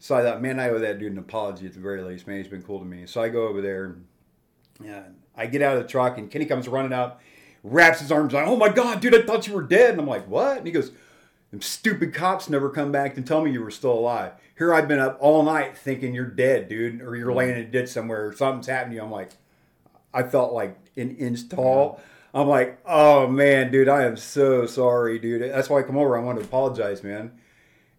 [0.00, 2.26] So I thought, man, I owe that dude an apology at the very least.
[2.26, 3.06] Man, he's been cool to me.
[3.06, 3.96] So I go over there.
[4.82, 5.04] Yeah,
[5.36, 7.20] I get out of the truck and Kenny comes running up,
[7.64, 8.48] wraps his arms around.
[8.48, 9.90] Oh my God, dude, I thought you were dead.
[9.90, 10.58] And I'm like, what?
[10.58, 10.92] And he goes,
[11.50, 14.32] them stupid cops never come back to tell me you were still alive.
[14.56, 17.64] Here I've been up all night thinking you're dead, dude, or you're laying in a
[17.64, 19.02] ditch somewhere, or something's happened to you.
[19.02, 19.30] I'm like,
[20.12, 22.00] I felt like an inch tall.
[22.34, 25.42] I'm like, oh man, dude, I am so sorry, dude.
[25.42, 26.16] That's why I come over.
[26.16, 27.32] I want to apologize, man.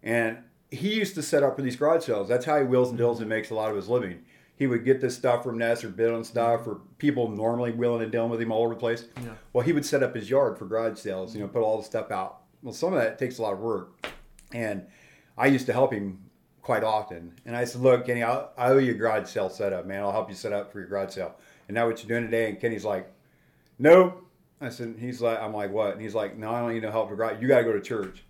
[0.02, 0.38] And
[0.70, 2.28] he used to set up for these garage sales.
[2.28, 4.22] That's how he wheels and deals and makes a lot of his living.
[4.54, 8.02] He would get this stuff from Ness or bid on stuff or people normally wheeling
[8.02, 9.06] and dealing with him all over the place.
[9.16, 9.30] Yeah.
[9.52, 11.84] Well, he would set up his yard for garage sales, you know, put all the
[11.84, 12.39] stuff out.
[12.62, 14.06] Well, some of that takes a lot of work.
[14.52, 14.86] And
[15.36, 16.18] I used to help him
[16.62, 17.32] quite often.
[17.46, 20.02] And I said, look, Kenny, I'll, I owe you a garage sale setup, man.
[20.02, 21.34] I'll help you set up for your garage sale.
[21.68, 22.50] And now what you're doing today?
[22.50, 23.10] And Kenny's like,
[23.78, 24.26] nope.
[24.60, 25.92] I said, he's like, I'm like, what?
[25.92, 27.40] And he's like, no, I don't need no help for garage.
[27.40, 28.24] You got to go to church.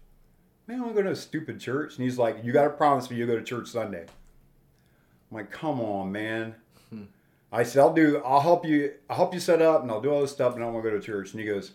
[0.66, 1.96] Man, I to go to a stupid church.
[1.96, 4.02] And he's like, you got to promise me you'll go to church Sunday.
[4.02, 6.54] I'm like, come on, man.
[6.90, 7.04] Hmm.
[7.50, 10.10] I said, I'll do, I'll help you, I'll help you set up and I'll do
[10.10, 11.32] all this stuff and I want to go to church.
[11.32, 11.72] And he goes,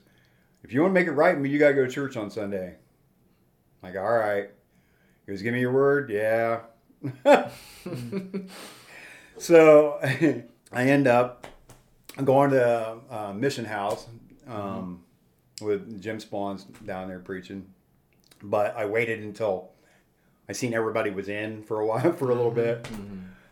[0.65, 2.75] if you want to make it right you got to go to church on Sunday.
[3.83, 4.49] I'm like, all right.
[5.25, 6.09] He goes, give me your word.
[6.09, 6.61] Yeah.
[9.37, 9.99] so
[10.71, 11.45] I end up
[12.23, 14.07] going to uh, Mission House
[14.47, 15.03] um,
[15.61, 17.67] with Jim Spawns down there preaching.
[18.41, 19.69] But I waited until
[20.49, 22.87] I seen everybody was in for a while, for a little bit.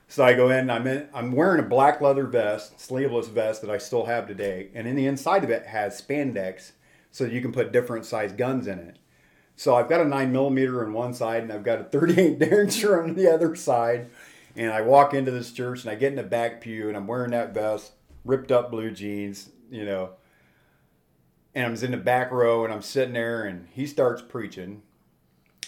[0.07, 0.61] So I go in.
[0.61, 1.07] and I'm in.
[1.13, 4.95] I'm wearing a black leather vest, sleeveless vest that I still have today, and in
[4.95, 6.71] the inside of it has spandex,
[7.13, 8.97] so you can put different size guns in it.
[9.55, 13.01] So I've got a nine millimeter on one side, and I've got a 38 Derringer
[13.01, 14.09] on the other side.
[14.55, 17.05] And I walk into this church, and I get in the back pew, and I'm
[17.05, 17.93] wearing that vest,
[18.25, 20.09] ripped up blue jeans, you know.
[21.53, 24.81] And I'm in the back row, and I'm sitting there, and he starts preaching.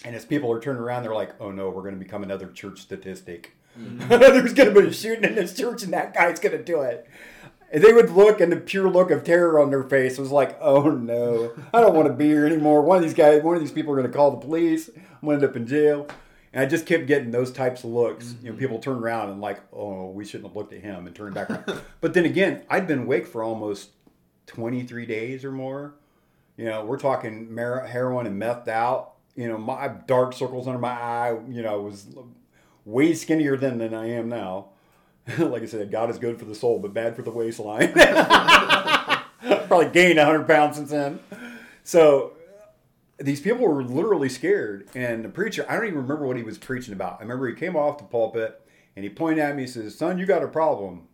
[0.04, 2.48] And as people are turning around, they're like, "Oh no, we're going to become another
[2.48, 4.08] church statistic." Mm-hmm.
[4.08, 6.82] There's going to be a shooting in this church, and that guy's going to do
[6.82, 7.08] it.
[7.72, 10.56] And they would look, and the pure look of terror on their face was like,
[10.60, 13.60] "Oh no, I don't want to be here anymore." One of these guys, one of
[13.60, 14.88] these people are going to call the police.
[14.88, 16.06] I'm going to end up in jail.
[16.52, 18.34] And I just kept getting those types of looks.
[18.40, 18.60] You know, mm-hmm.
[18.60, 21.50] people turn around and like, "Oh, we shouldn't have looked at him," and turn back
[21.50, 21.82] around.
[22.00, 23.90] but then again, I'd been awake for almost
[24.46, 25.94] 23 days or more.
[26.56, 29.14] You know, we're talking mar- heroin and methed out.
[29.34, 31.36] You know, my dark circles under my eye.
[31.48, 32.06] You know, was
[32.86, 34.68] way skinnier then than I am now.
[35.38, 37.92] like I said, God is good for the soul, but bad for the waistline.
[39.68, 41.20] Probably gained 100 pounds since then.
[41.82, 42.34] So
[43.18, 44.88] these people were literally scared.
[44.94, 47.18] And the preacher, I don't even remember what he was preaching about.
[47.18, 48.60] I remember he came off the pulpit
[48.94, 51.08] and he pointed at me and says, Son, you got a problem.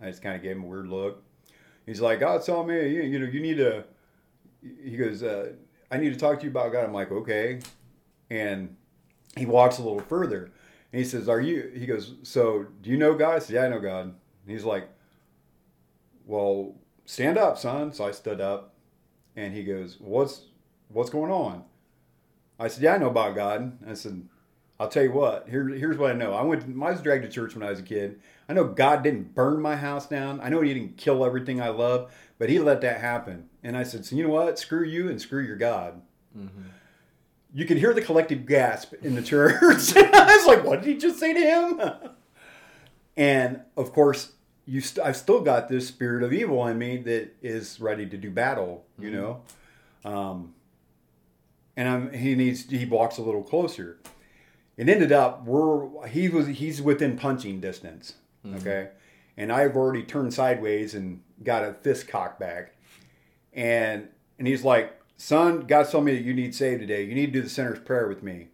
[0.00, 1.22] I just kind of gave him a weird look.
[1.86, 3.84] He's like, God saw me, you, you know, you need to,
[4.82, 5.52] he goes, uh,
[5.90, 6.84] I need to talk to you about God.
[6.84, 7.60] I'm like, okay.
[8.30, 8.76] And
[9.36, 10.50] he walks a little further
[10.94, 13.34] and he says, Are you, he goes, So do you know God?
[13.34, 14.04] I said, Yeah, I know God.
[14.04, 14.14] And
[14.46, 14.88] he's like,
[16.24, 17.92] Well, stand up, son.
[17.92, 18.74] So I stood up
[19.34, 20.42] and he goes, What's,
[20.86, 21.64] what's going on?
[22.60, 23.76] I said, Yeah, I know about God.
[23.90, 24.22] I said,
[24.78, 26.32] I'll tell you what, here, here's what I know.
[26.32, 28.20] I went, I was dragged to church when I was a kid.
[28.48, 30.40] I know God didn't burn my house down.
[30.40, 33.48] I know He didn't kill everything I love, but He let that happen.
[33.64, 34.60] And I said, so you know what?
[34.60, 36.02] Screw you and screw your God.
[36.38, 36.68] Mm-hmm.
[37.54, 39.62] You could hear the collective gasp in the church.
[39.96, 41.80] I was like, what did he just say to him?
[43.16, 44.32] and of course,
[44.66, 48.16] you st- I've still got this spirit of evil in me that is ready to
[48.16, 49.42] do battle, you know?
[50.04, 50.54] Um,
[51.76, 53.98] and I'm, he needs, he walks a little closer.
[54.76, 58.14] It ended up we're he was he's within punching distance,
[58.56, 58.88] okay,
[59.36, 62.74] and I've already turned sideways and got a fist cocked back,
[63.52, 67.04] and and he's like, "Son, God told me that you need saved today.
[67.04, 68.48] You need to do the sinner's prayer with me."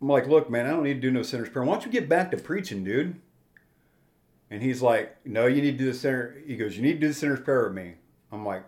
[0.00, 1.64] I'm like, "Look, man, I don't need to do no sinner's prayer.
[1.64, 3.20] Why don't you get back to preaching, dude?"
[4.50, 7.00] And he's like, "No, you need to do the sinner." He goes, "You need to
[7.00, 7.94] do the sinner's prayer with me."
[8.30, 8.64] I'm like,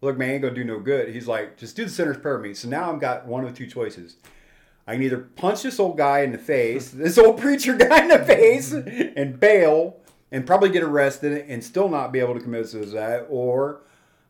[0.00, 2.36] "Look, man, I ain't gonna do no good." He's like, "Just do the sinner's prayer
[2.36, 4.16] with me." So now I've got one of two choices.
[4.86, 8.08] I can either punch this old guy in the face, this old preacher guy in
[8.08, 8.72] the face,
[9.16, 10.00] and bail
[10.32, 13.82] and probably get arrested and still not be able to commit suicide, or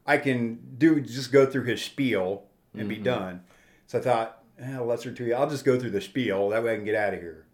[0.07, 3.43] I can do just go through his spiel and be done.
[3.87, 6.51] So I thought, eh, lesser to you, I'll just go through the spiel.
[6.51, 7.47] That way I can get out of here.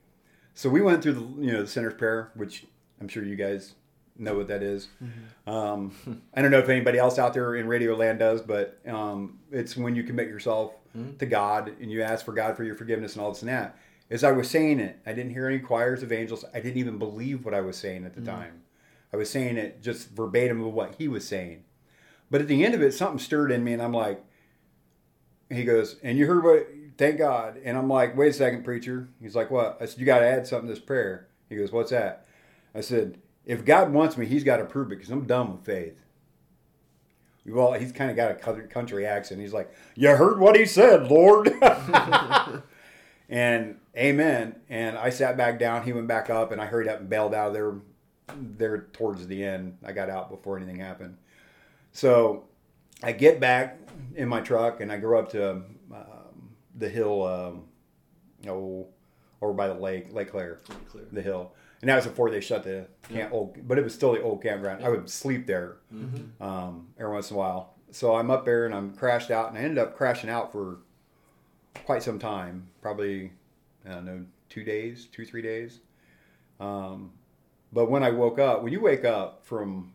[0.55, 2.67] So we went through the you know the sinner's prayer, which
[3.01, 3.75] I'm sure you guys
[4.19, 4.89] know what that is.
[5.47, 5.93] Um,
[6.35, 9.77] I don't know if anybody else out there in Radio Land does, but um, it's
[9.77, 10.73] when you commit yourself
[11.19, 13.77] to God and you ask for God for your forgiveness and all this and that.
[14.11, 16.45] As I was saying it, I didn't hear any choirs of angels.
[16.53, 18.63] I didn't even believe what I was saying at the time.
[19.11, 21.65] I was saying it just verbatim of what he was saying.
[22.33, 24.25] But at the end of it, something stirred in me, and I'm like,
[25.51, 26.67] he goes, and you heard what,
[26.97, 27.61] thank God.
[27.63, 29.11] And I'm like, wait a second, preacher.
[29.21, 29.77] He's like, what?
[29.83, 31.29] I said, you got to add something to this prayer.
[31.51, 32.27] He goes, what's that?
[32.75, 35.67] I said, if God wants me, he's got to prove it because I'm done with
[35.67, 36.03] faith.
[37.45, 39.39] Well, he's kind of got a country- country accent.
[39.39, 41.53] He's like, you heard what he said, Lord.
[43.29, 44.57] and amen.
[44.71, 45.83] And I sat back down.
[45.85, 47.75] He went back up, and I hurried up and bailed out of there.
[48.35, 51.19] There towards the end, I got out before anything happened.
[51.93, 52.45] So
[53.03, 53.79] I get back
[54.15, 55.65] in my truck, and I go up to um,
[56.75, 57.23] the hill.
[57.25, 57.65] Um,
[58.49, 58.89] oh,
[59.41, 61.05] over by the lake, Lake Claire, Lake Claire.
[61.13, 61.53] the hill.
[61.81, 64.41] And that was before they shut the camp, old, but it was still the old
[64.41, 64.85] campground.
[64.85, 65.79] I would sleep there
[66.41, 67.75] um, every once in a while.
[67.91, 70.79] So I'm up there and I'm crashed out, and I ended up crashing out for
[71.85, 73.33] quite some time, probably
[73.85, 75.81] I don't know, two days, two three days.
[76.61, 77.11] Um,
[77.73, 79.93] but when I woke up, when you wake up from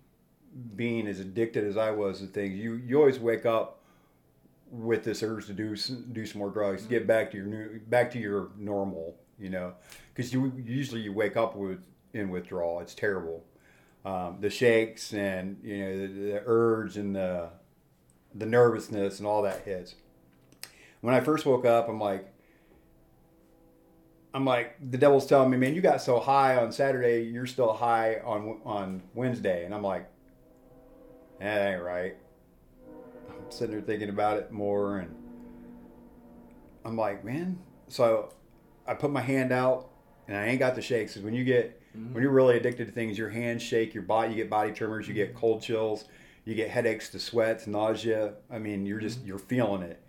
[0.76, 3.82] being as addicted as I was to things, you you always wake up
[4.70, 7.80] with this urge to do do some more drugs, to get back to your new
[7.88, 9.74] back to your normal, you know,
[10.13, 11.80] because you usually you wake up with
[12.13, 12.80] in withdrawal.
[12.80, 13.43] It's terrible.
[14.06, 17.50] Um, the shakes and you know the, the urge and the
[18.34, 19.96] the nervousness and all that hits.
[21.02, 22.28] When I first woke up, I'm like,
[24.34, 27.74] I'm like, the devil's telling me, man, you got so high on Saturday, you're still
[27.74, 30.10] high on on Wednesday, and I'm like,
[31.39, 32.15] that ain't right.
[33.30, 35.15] I'm sitting there thinking about it more, and
[36.84, 37.60] I'm like, man.
[37.88, 38.34] So
[38.88, 39.89] I put my hand out,
[40.28, 41.13] and I ain't got the shakes.
[41.13, 42.13] 'Cause when you get mm-hmm.
[42.13, 45.08] when you're really addicted to things, your hands shake, your body, you get body tremors,
[45.08, 45.39] you get mm-hmm.
[45.39, 46.06] cold chills,
[46.45, 48.34] you get headaches, the sweats, nausea.
[48.50, 49.28] I mean, you're just mm-hmm.
[49.28, 50.02] you're feeling it.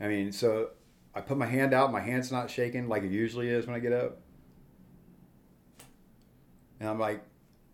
[0.00, 0.70] I mean, so
[1.14, 3.78] I put my hand out, my hand's not shaking like it usually is when I
[3.78, 4.20] get up.
[6.78, 7.24] And I'm like,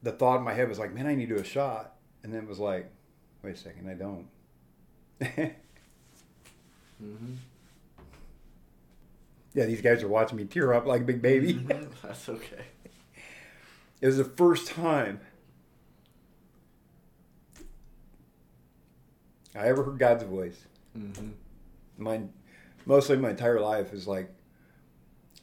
[0.02, 1.91] the thought in my head was like, man, I need to do a shot.
[2.22, 2.90] And then it was like,
[3.42, 4.26] wait a second, I don't.
[7.02, 7.34] Mm-hmm.
[9.54, 11.52] Yeah, these guys are watching me tear up like a big baby.
[12.02, 12.64] That's okay.
[14.00, 15.20] it was the first time
[19.54, 20.64] I ever heard God's voice.
[20.98, 21.32] Mm-hmm.
[21.98, 22.22] My
[22.86, 24.32] mostly my entire life is like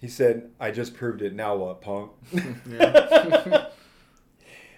[0.02, 2.12] he said, I just proved it, now what, punk?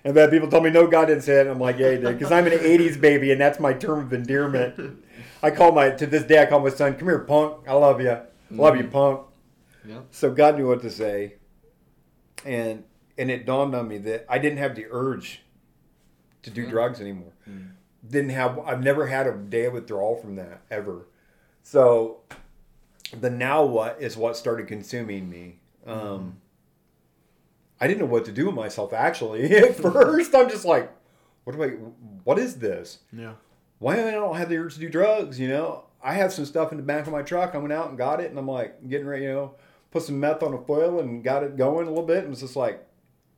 [0.03, 1.41] and then people told me, no, God didn't say it.
[1.41, 2.17] And I'm like, yeah, he did.
[2.17, 5.03] Because I'm an 80s baby, and that's my term of endearment.
[5.43, 7.67] I call my, to this day, I call my son, come here, punk.
[7.67, 8.17] I love you.
[8.51, 8.91] Love you, mm.
[8.91, 9.21] punk.
[9.85, 10.05] Yep.
[10.11, 11.35] So God knew what to say.
[12.45, 12.83] And
[13.17, 15.41] and it dawned on me that I didn't have the urge
[16.43, 17.33] to do drugs anymore.
[17.49, 17.71] Mm.
[18.07, 21.07] Didn't have I've never had a day of withdrawal from that ever.
[21.63, 22.21] So
[23.19, 25.59] the now what is what started consuming me.
[25.87, 25.91] Mm.
[25.91, 26.37] Um,
[27.81, 29.55] I didn't know what to do with myself actually.
[29.57, 30.93] At first, I'm just like,
[31.43, 31.69] what do I?
[32.23, 32.99] What is this?
[33.11, 33.33] Yeah.
[33.79, 35.39] Why do I don't have the urge to do drugs?
[35.39, 37.55] You know, I have some stuff in the back of my truck.
[37.55, 39.23] I went out and got it, and I'm like getting ready.
[39.23, 39.55] You know,
[39.89, 42.23] put some meth on a foil and got it going a little bit.
[42.23, 42.85] And it's just like,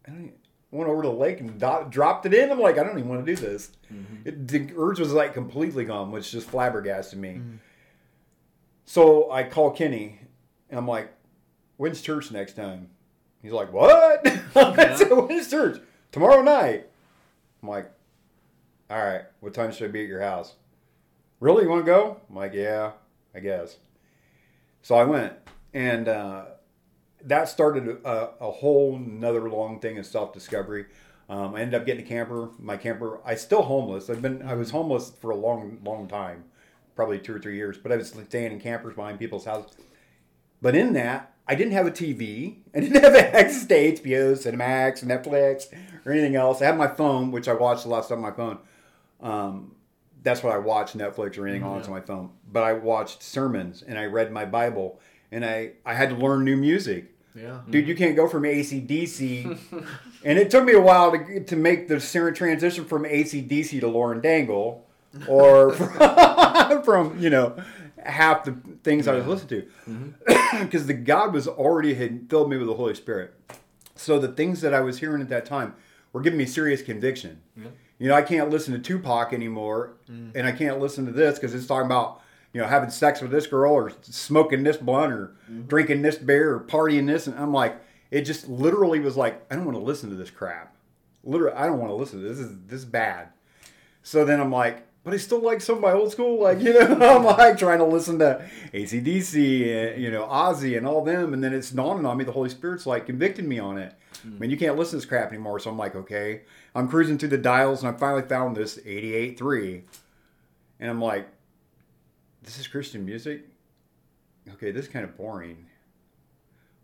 [0.06, 0.34] I don't.
[0.72, 2.50] Went over to the lake and do- dropped it in.
[2.50, 3.70] I'm like, I don't even want to do this.
[3.94, 4.28] Mm-hmm.
[4.28, 7.30] It, the urge was like completely gone, which just flabbergasted me.
[7.36, 7.60] Mm.
[8.86, 10.20] So I call Kenny,
[10.72, 11.14] and I'm like,
[11.78, 12.90] "When's church next time?"
[13.44, 14.26] He's like, "What?"
[14.56, 15.80] I said, "When's church?
[16.12, 16.88] Tomorrow night."
[17.62, 17.92] I'm like,
[18.90, 19.24] "All right.
[19.42, 20.56] What time should I be at your house?"
[21.40, 22.22] Really, you want to go?
[22.30, 22.94] I'm like, "Yeah,
[23.36, 23.78] I guess."
[24.82, 25.34] So I went,
[25.74, 26.46] and uh,
[27.26, 30.86] that started a, a whole another long thing of self discovery.
[31.30, 32.50] Um, I ended up getting a camper.
[32.60, 34.10] My camper, I still homeless.
[34.10, 36.46] I've been, I was homeless for a long, long time,
[36.96, 37.78] probably two or three years.
[37.78, 39.76] But I was staying in campers behind people's houses.
[40.62, 42.58] But in that, I didn't have a TV.
[42.74, 45.66] I didn't have access to HBO, Cinemax, Netflix,
[46.06, 46.62] or anything else.
[46.62, 48.60] I had my phone, which I watched a lot of stuff on my phone.
[49.22, 49.76] Um,
[50.24, 51.80] that's what I watched Netflix or anything on mm-hmm.
[51.80, 52.30] it's on my phone.
[52.52, 55.00] But I watched sermons and I read my Bible
[55.32, 57.12] and I, I had to learn new music.
[57.36, 57.60] Yeah.
[57.70, 58.04] Dude, you mm-hmm.
[58.04, 59.58] can't go from ACDC.
[60.24, 62.00] and it took me a while to, to make the
[62.36, 64.82] transition from ACDC to Lauren Daigle
[65.28, 67.56] or from, from, you know,
[68.06, 69.68] half the things I was listening to.
[69.90, 70.43] Mm-hmm.
[70.64, 73.34] Because the God was already had filled me with the Holy Spirit.
[73.96, 75.76] So the things that I was hearing at that time
[76.12, 77.42] were giving me serious conviction.
[78.00, 80.32] You know, I can't listen to Tupac anymore, mm.
[80.36, 83.32] and I can't listen to this because it's talking about you know having sex with
[83.32, 85.64] this girl or smoking this blunt or mm-hmm.
[85.64, 87.78] drinking this beer or partying this, and I'm like,
[88.12, 90.76] it just literally was like, I don't want to listen to this crap.
[91.24, 92.38] Literally, I don't want to listen to this.
[92.40, 93.30] This is this is bad.
[94.02, 96.74] So then I'm like, but I still like some of my old school, like, you
[96.74, 101.34] know, I'm like trying to listen to ACDC and, you know, Ozzy and all them.
[101.34, 103.94] And then it's dawning on me, the Holy Spirit's like convicting me on it.
[104.22, 104.36] Hmm.
[104.36, 105.60] I mean, you can't listen to this crap anymore.
[105.60, 106.44] So I'm like, okay.
[106.74, 109.84] I'm cruising through the dials and I finally found this 88.3.
[110.80, 111.28] And I'm like,
[112.42, 113.46] this is Christian music?
[114.54, 115.66] Okay, this is kind of boring.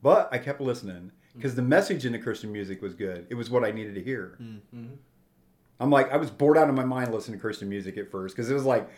[0.01, 1.57] But I kept listening because hmm.
[1.57, 3.27] the message in the Christian music was good.
[3.29, 4.35] It was what I needed to hear.
[4.37, 4.87] Hmm,
[5.79, 8.35] I'm like, I was bored out of my mind listening to Christian music at first
[8.35, 8.89] because it was like,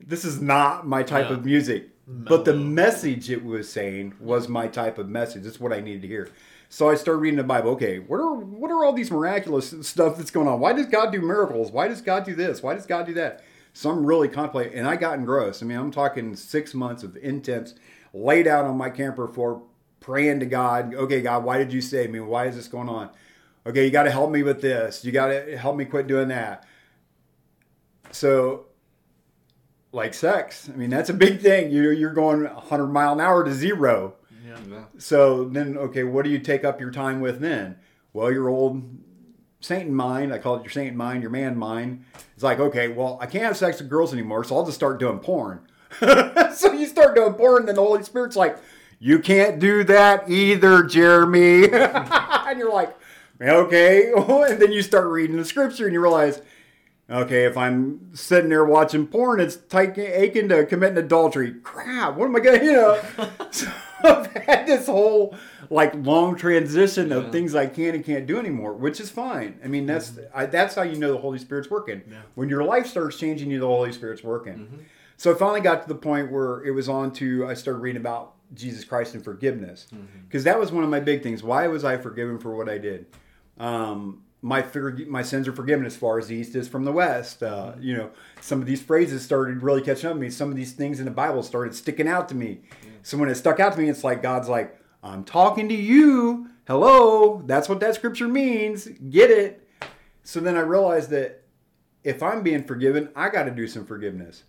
[0.00, 1.36] this is not my type Yeah.
[1.36, 1.88] of music.
[2.06, 5.46] But the message it was saying was my type of message.
[5.46, 6.28] It's what I needed to hear.
[6.68, 7.70] So I started reading the Bible.
[7.72, 10.60] Okay, what are what are all these miraculous stuff that's going on?
[10.60, 11.70] Why does God do miracles?
[11.70, 12.62] Why does God do this?
[12.62, 13.42] Why does God do that?
[13.72, 15.62] So I'm really contemplating, and I got engrossed.
[15.62, 17.74] I mean, I'm talking six months of intense,
[18.12, 19.62] laid out on my camper floor,
[20.00, 20.94] praying to God.
[20.94, 22.20] Okay, God, why did you save me?
[22.20, 23.10] Why is this going on?
[23.66, 25.04] Okay, you got to help me with this.
[25.04, 26.66] You got to help me quit doing that.
[28.10, 28.66] So,
[29.92, 31.70] like sex, I mean, that's a big thing.
[31.70, 34.14] You you're going 100 mile an hour to zero.
[34.46, 34.58] Yeah.
[34.70, 34.84] Yeah.
[34.98, 37.76] So then, okay, what do you take up your time with then?
[38.12, 38.84] Well, your old
[39.60, 42.04] saint mind, I call it your saint mind, your man mind.
[42.34, 45.00] It's like, okay, well, I can't have sex with girls anymore, so I'll just start
[45.00, 45.66] doing porn.
[46.00, 48.58] so you start doing porn, then the Holy Spirit's like,
[48.98, 51.68] you can't do that either, Jeremy.
[51.72, 52.96] and you're like,
[53.40, 54.12] okay.
[54.16, 56.40] and then you start reading the scripture and you realize,
[57.10, 61.54] okay, if I'm sitting there watching porn, it's aching to commit an adultery.
[61.62, 63.00] Crap, what am I going to, you know?
[63.50, 63.70] so
[64.02, 65.34] I've had this whole
[65.70, 69.58] like long transition of things I can and can't do anymore, which is fine.
[69.64, 70.38] I mean, that's mm-hmm.
[70.38, 72.02] I, that's how you know the Holy Spirit's working.
[72.10, 72.20] Yeah.
[72.34, 74.54] When your life starts changing, you know the Holy Spirit's working.
[74.54, 74.76] Mm-hmm.
[75.16, 78.00] So I finally got to the point where it was on to I started reading
[78.00, 80.04] about Jesus Christ and forgiveness mm-hmm.
[80.26, 81.42] because that was one of my big things.
[81.42, 83.06] Why was I forgiven for what I did?
[83.58, 86.92] Um, my forg- my sins are forgiven as far as the east is from the
[86.92, 87.42] west.
[87.42, 90.28] Uh, you know, some of these phrases started really catching up to me.
[90.28, 92.60] Some of these things in the Bible started sticking out to me.
[93.02, 96.50] So when it stuck out to me, it's like God's like, "I'm talking to you.
[96.66, 98.86] Hello, that's what that scripture means.
[98.86, 99.66] Get it."
[100.24, 101.42] So then I realized that
[102.02, 104.44] if I'm being forgiven, I got to do some forgiveness.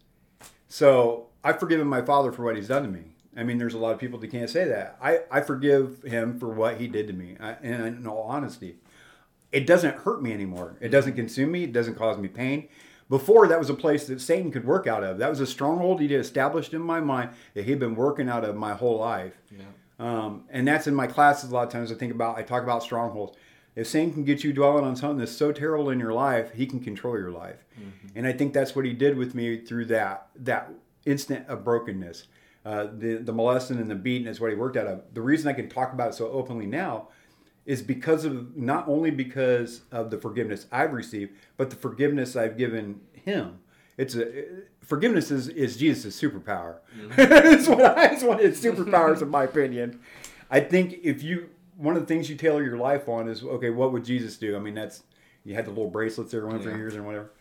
[0.67, 3.15] So I've forgiven my father for what he's done to me.
[3.37, 4.97] I mean, there's a lot of people that can't say that.
[5.01, 7.35] I, I forgive him for what he did to me.
[7.39, 8.77] I, and in all honesty,
[9.55, 10.75] it doesn't hurt me anymore.
[10.81, 11.63] It doesn't consume me.
[11.63, 12.67] It doesn't cause me pain.
[13.09, 15.17] Before, that was a place that Satan could work out of.
[15.19, 18.57] That was a stronghold he'd established in my mind that he'd been working out of
[18.57, 19.37] my whole life.
[19.49, 19.63] Yeah.
[19.97, 21.89] Um, and that's in my classes a lot of times.
[21.89, 23.37] I think about, I talk about strongholds.
[23.77, 26.65] If Satan can get you dwelling on something that's so terrible in your life, he
[26.65, 27.63] can control your life.
[28.15, 30.69] And I think that's what he did with me through that that
[31.05, 32.27] instant of brokenness.
[32.65, 35.03] Uh, the the molesting and the beating is what he worked out of.
[35.13, 37.09] The reason I can talk about it so openly now
[37.65, 42.57] is because of not only because of the forgiveness I've received, but the forgiveness I've
[42.57, 43.59] given him.
[43.97, 44.43] It's a
[44.81, 46.77] forgiveness is, is Jesus' superpower.
[46.99, 47.13] Mm-hmm.
[47.17, 49.99] it's what I, it's one of his superpowers, in my opinion.
[50.51, 53.69] I think if you one of the things you tailor your life on is okay,
[53.69, 54.55] what would Jesus do?
[54.55, 55.03] I mean, that's
[55.43, 56.77] you had the little bracelets there one for Yeah.
[56.77, 57.31] years and whatever.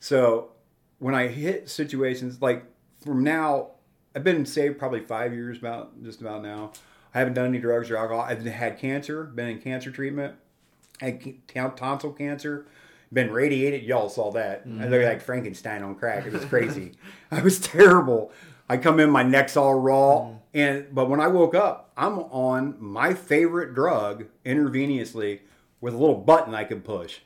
[0.00, 0.50] So
[0.98, 2.64] when I hit situations like
[3.02, 3.72] from now,
[4.14, 6.72] I've been saved probably five years about just about now.
[7.16, 8.26] I haven't done any drugs or alcohol.
[8.28, 10.34] I've had cancer, been in cancer treatment,
[11.00, 11.18] had
[11.74, 12.66] tonsil cancer,
[13.10, 13.84] been radiated.
[13.84, 14.64] Y'all saw that.
[14.66, 15.08] I look mm-hmm.
[15.08, 16.26] like Frankenstein on crack.
[16.26, 16.92] It was crazy.
[17.30, 18.32] I was terrible.
[18.68, 20.36] I come in, my neck's all raw, mm-hmm.
[20.52, 25.40] and but when I woke up, I'm on my favorite drug intravenously
[25.80, 27.20] with a little button I can push.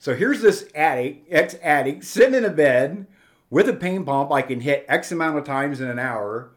[0.00, 3.06] So here's this addict, ex addict, sitting in a bed
[3.50, 6.50] with a pain pump I can hit X amount of times in an hour.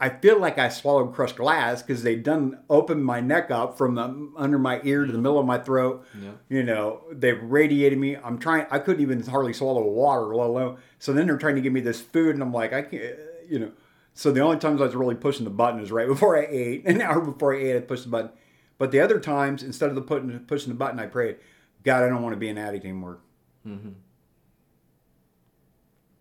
[0.00, 3.94] I feel like I swallowed crushed glass because they done opened my neck up from
[3.94, 6.04] the under my ear to the middle of my throat.
[6.20, 6.32] Yeah.
[6.48, 8.16] You know, they've radiated me.
[8.16, 8.66] I'm trying.
[8.70, 10.78] I couldn't even hardly swallow water, let alone.
[10.98, 13.14] So then they're trying to give me this food, and I'm like, I can't.
[13.48, 13.72] You know.
[14.14, 16.86] So the only times I was really pushing the button is right before I ate.
[16.86, 18.30] An hour before I ate, I pushed the button.
[18.78, 21.36] But the other times, instead of the putting pushing the button, I prayed,
[21.84, 23.20] God, I don't want to be an addict anymore.
[23.66, 23.90] Mm-hmm.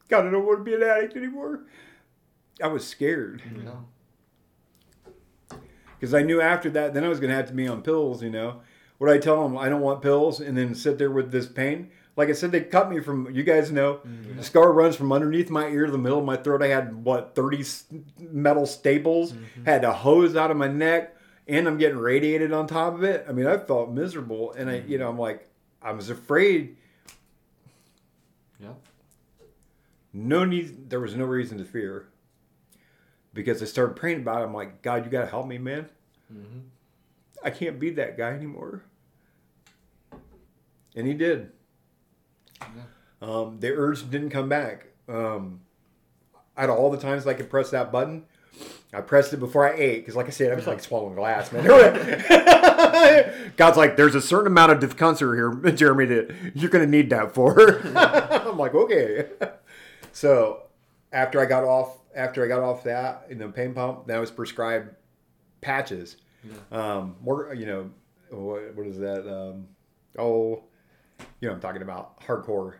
[0.09, 1.65] God, I don't want to be an addict anymore.
[2.61, 5.57] I was scared Yeah.
[5.99, 8.21] because I knew after that, then I was going to have to be on pills.
[8.21, 8.61] You know,
[8.99, 11.91] would I tell them I don't want pills and then sit there with this pain?
[12.15, 13.33] Like I said, they cut me from.
[13.33, 14.37] You guys know, mm-hmm.
[14.37, 16.61] the scar runs from underneath my ear to the middle of my throat.
[16.61, 17.63] I had what thirty
[18.19, 19.31] metal staples.
[19.31, 19.65] Mm-hmm.
[19.65, 23.25] Had a hose out of my neck, and I'm getting radiated on top of it.
[23.27, 25.49] I mean, I felt miserable, and I, you know, I'm like,
[25.81, 26.77] I was afraid.
[28.59, 28.73] Yeah.
[30.13, 32.07] no need there was no reason to fear
[33.33, 35.89] because i started praying about it i'm like god you gotta help me man.
[36.33, 36.59] Mm-hmm.
[37.43, 38.83] i can't be that guy anymore.
[40.95, 41.51] And he did.
[43.21, 44.87] Um, the urge didn't come back.
[45.09, 45.61] Um,
[46.55, 48.25] out of all the times i could press that button
[48.93, 51.51] i pressed it before i ate because like i said i was like swallowing glass
[51.51, 51.63] man.
[53.57, 57.33] God's like there's a certain amount of discomfort here jeremy that you're gonna need that
[57.33, 57.81] for.
[57.95, 59.25] I'm like okay.
[60.11, 60.63] So
[61.11, 64.19] after I got off after I got off that in the pain pump, then I
[64.19, 64.89] was prescribed
[65.61, 66.17] patches.
[66.71, 67.89] Um, more you know
[68.29, 69.27] what, what is that?
[69.31, 69.67] Um,
[70.17, 70.63] oh,
[71.39, 72.75] you know I'm talking about hardcore.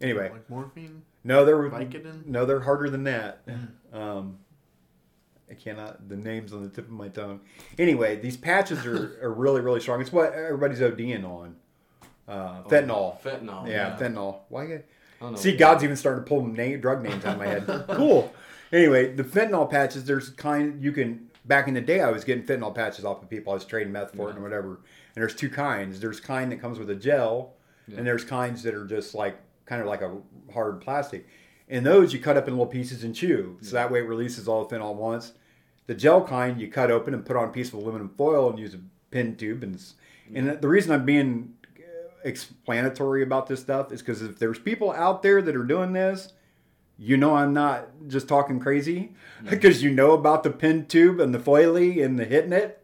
[0.00, 2.26] Anyway, Like morphine, no, they're Vicodin.
[2.26, 3.40] no, they're harder than that.
[3.92, 4.38] Um,
[5.50, 7.40] I cannot the names on the tip of my tongue.
[7.78, 10.00] Anyway, these patches are, are really really strong.
[10.02, 11.56] It's what everybody's ODing on.
[12.28, 13.18] Uh, fentanyl.
[13.22, 13.68] Fentanyl.
[13.68, 14.40] yeah, fentanyl.
[14.48, 14.64] Why?
[14.64, 14.82] I
[15.20, 15.38] don't know.
[15.38, 17.84] See, God's even starting to pull name, drug names out of my head.
[17.96, 18.34] cool.
[18.72, 22.44] Anyway, the fentanyl patches, there's kind you can back in the day, I was getting
[22.44, 23.52] fentanyl patches off of people.
[23.52, 24.30] I was trading meth for yeah.
[24.30, 24.68] it and whatever.
[24.68, 26.00] And there's two kinds.
[26.00, 27.54] There's kind that comes with a gel,
[27.88, 27.98] yeah.
[27.98, 30.16] and there's kinds that are just like kind of like a
[30.52, 31.26] hard plastic.
[31.68, 34.46] And those you cut up in little pieces and chew, so that way it releases
[34.46, 35.32] all the fentanyl at once.
[35.86, 38.58] The gel kind you cut open and put on a piece of aluminum foil and
[38.58, 39.62] use a pin tube.
[39.62, 39.80] And
[40.34, 41.82] and the reason I'm being uh,
[42.24, 46.32] explanatory about this stuff is because if there's people out there that are doing this,
[46.98, 49.12] you know I'm not just talking crazy
[49.48, 52.82] because you know about the pin tube and the foily and the hitting it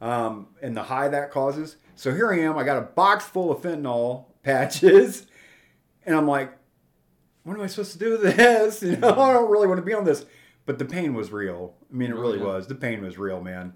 [0.00, 1.76] um, and the high that causes.
[1.94, 2.56] So here I am.
[2.56, 5.26] I got a box full of fentanyl patches,
[6.06, 6.52] and I'm like,
[7.42, 8.82] what am I supposed to do with this?
[8.82, 10.24] You know, I don't really want to be on this.
[10.66, 11.74] But the pain was real.
[11.90, 12.66] I mean, it really was.
[12.66, 13.72] The pain was real, man.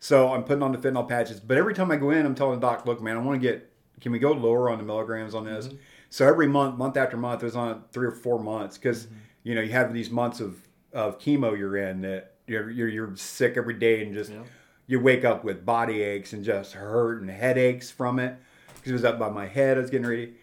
[0.00, 1.38] So I'm putting on the fentanyl patches.
[1.38, 3.48] But every time I go in, I'm telling the doc, look, man, I want to
[3.48, 5.68] get, can we go lower on the milligrams on this?
[5.68, 5.76] Mm-hmm.
[6.14, 9.16] So every month, month after month, it was on three or four months because, mm-hmm.
[9.42, 10.56] you know, you have these months of,
[10.92, 14.44] of chemo you're in that you're, you're, you're sick every day and just, yeah.
[14.86, 18.36] you wake up with body aches and just hurt and headaches from it
[18.76, 19.76] because it was up by my head.
[19.76, 20.34] I was getting ready.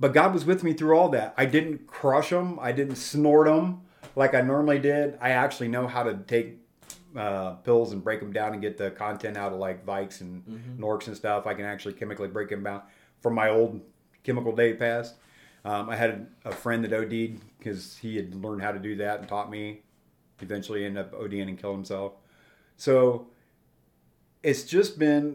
[0.00, 1.34] But God was with me through all that.
[1.36, 2.58] I didn't crush them.
[2.58, 3.82] I didn't snort them
[4.14, 5.18] like I normally did.
[5.20, 6.56] I actually know how to take
[7.14, 10.42] uh, pills and break them down and get the content out of like Vicks and
[10.46, 10.82] mm-hmm.
[10.82, 11.46] Norcs and stuff.
[11.46, 12.80] I can actually chemically break them down
[13.20, 13.82] from my old
[14.26, 15.14] chemical day passed.
[15.64, 19.20] Um, I had a friend that OD'd because he had learned how to do that
[19.20, 19.82] and taught me.
[20.40, 22.12] Eventually, ended up ODing and killed himself.
[22.76, 23.28] So
[24.42, 25.34] it's just been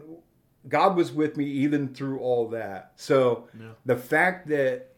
[0.68, 2.92] God was with me even through all that.
[2.96, 3.70] So yeah.
[3.84, 4.92] the fact that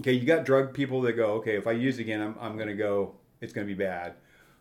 [0.00, 2.68] okay, you got drug people that go, okay, if I use again, I'm, I'm going
[2.68, 4.14] to go, it's going to be bad.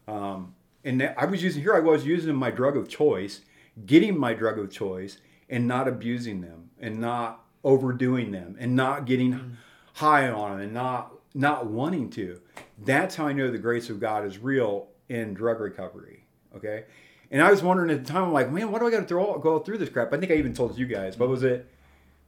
[0.08, 3.42] Um, and I was using here, I was using my drug of choice,
[3.86, 5.18] getting my drug of choice,
[5.50, 9.52] and not abusing them, and not overdoing them, and not getting mm.
[9.94, 12.42] high on them, and not not wanting to.
[12.84, 16.26] That's how I know the grace of God is real in drug recovery.
[16.56, 16.86] Okay,
[17.30, 19.06] and I was wondering at the time, I'm like, man, why do I got to
[19.06, 20.14] throw go through this crap?
[20.14, 21.18] I think I even told you guys.
[21.18, 21.70] What was it?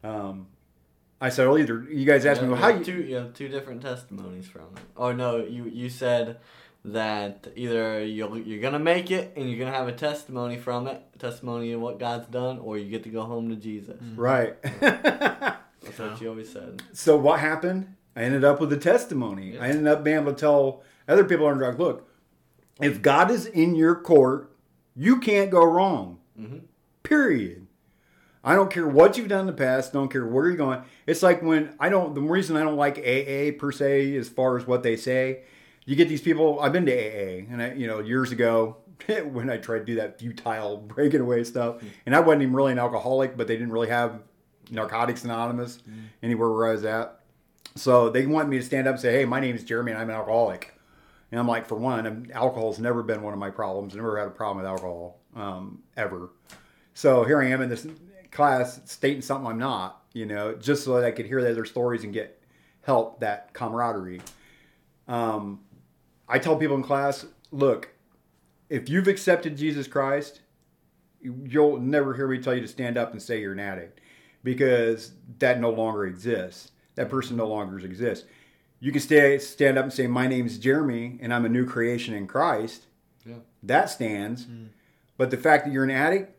[0.03, 0.47] Um,
[1.19, 3.47] I said, well, either you guys asked yeah, me, well, how you two, you two
[3.47, 4.83] different testimonies from it.
[4.97, 6.37] Oh no, you you said
[6.85, 11.01] that either you're you're gonna make it and you're gonna have a testimony from it,
[11.17, 14.01] testimony of what God's done, or you get to go home to Jesus.
[14.01, 14.19] Mm-hmm.
[14.19, 14.61] Right.
[14.81, 15.59] That's
[15.97, 16.83] what you always said.
[16.93, 17.95] So what happened?
[18.15, 19.53] I ended up with a testimony.
[19.53, 19.63] Yeah.
[19.63, 22.09] I ended up being able to tell other people on drugs, look,
[22.81, 24.53] if God is in your court
[24.95, 26.19] you can't go wrong.
[26.39, 26.59] Mm-hmm.
[27.03, 27.67] Period.
[28.43, 29.93] I don't care what you've done in the past.
[29.93, 30.83] Don't care where you're going.
[31.07, 32.13] It's like when I don't.
[32.13, 35.43] The reason I don't like AA per se, as far as what they say,
[35.85, 36.59] you get these people.
[36.59, 38.77] I've been to AA, and I, you know, years ago
[39.31, 41.87] when I tried to do that futile breaking away stuff, mm-hmm.
[42.05, 44.21] and I wasn't even really an alcoholic, but they didn't really have
[44.71, 46.05] Narcotics Anonymous mm-hmm.
[46.21, 47.19] anywhere where I was at.
[47.75, 50.01] So they want me to stand up and say, "Hey, my name is Jeremy, and
[50.01, 50.73] I'm an alcoholic."
[51.33, 53.95] And I'm like, for one, alcohol's never been one of my problems.
[53.95, 56.29] I never had a problem with alcohol um, ever.
[56.93, 57.87] So here I am in this
[58.29, 61.65] class stating something I'm not, you know, just so that I could hear the other
[61.65, 62.39] stories and get
[62.83, 64.21] help, that camaraderie.
[65.07, 65.61] Um,
[66.27, 67.89] I tell people in class, look,
[68.69, 70.41] if you've accepted Jesus Christ,
[71.21, 74.01] you'll never hear me tell you to stand up and say you're an addict
[74.43, 76.71] because that no longer exists.
[76.95, 78.25] That person no longer exists
[78.83, 82.13] you can stay, stand up and say, My name's Jeremy and I'm a new creation
[82.13, 82.87] in Christ.
[83.25, 83.35] Yeah.
[83.63, 84.45] That stands.
[84.45, 84.67] Mm.
[85.15, 86.35] But the fact that you're an addict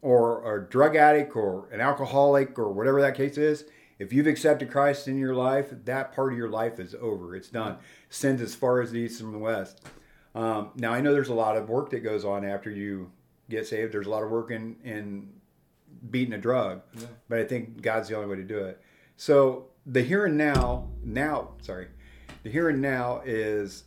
[0.00, 3.64] or a drug addict or an alcoholic or whatever that case is,
[3.98, 7.34] if you've accepted Christ in your life, that part of your life is over.
[7.34, 7.78] It's done.
[8.10, 9.80] Sins as far as the east from the west.
[10.34, 13.10] Um, now, I know there's a lot of work that goes on after you
[13.50, 13.92] get saved.
[13.92, 15.28] There's a lot of work in, in
[16.10, 16.82] beating a drug.
[16.94, 17.06] Yeah.
[17.28, 18.80] But I think God's the only way to do it.
[19.16, 21.88] So the here and now, now, sorry,
[22.44, 23.84] the here and now is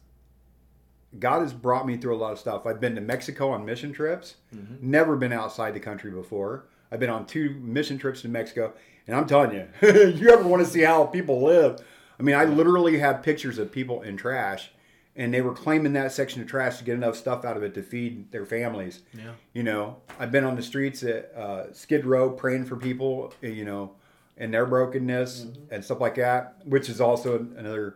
[1.20, 2.66] God has brought me through a lot of stuff.
[2.66, 4.76] I've been to Mexico on mission trips, mm-hmm.
[4.82, 6.66] never been outside the country before.
[6.92, 8.74] I've been on two mission trips to Mexico,
[9.08, 11.82] and I'm telling you, you ever want to see how people live?
[12.20, 14.72] I mean, I literally have pictures of people in trash,
[15.16, 17.74] and they were claiming that section of trash to get enough stuff out of it
[17.74, 19.02] to feed their families.
[19.14, 19.32] Yeah.
[19.54, 23.66] You know, I've been on the streets at uh, Skid Row praying for people, you
[23.66, 23.94] know,
[24.38, 25.74] and their brokenness mm-hmm.
[25.74, 27.96] and stuff like that, which is also another.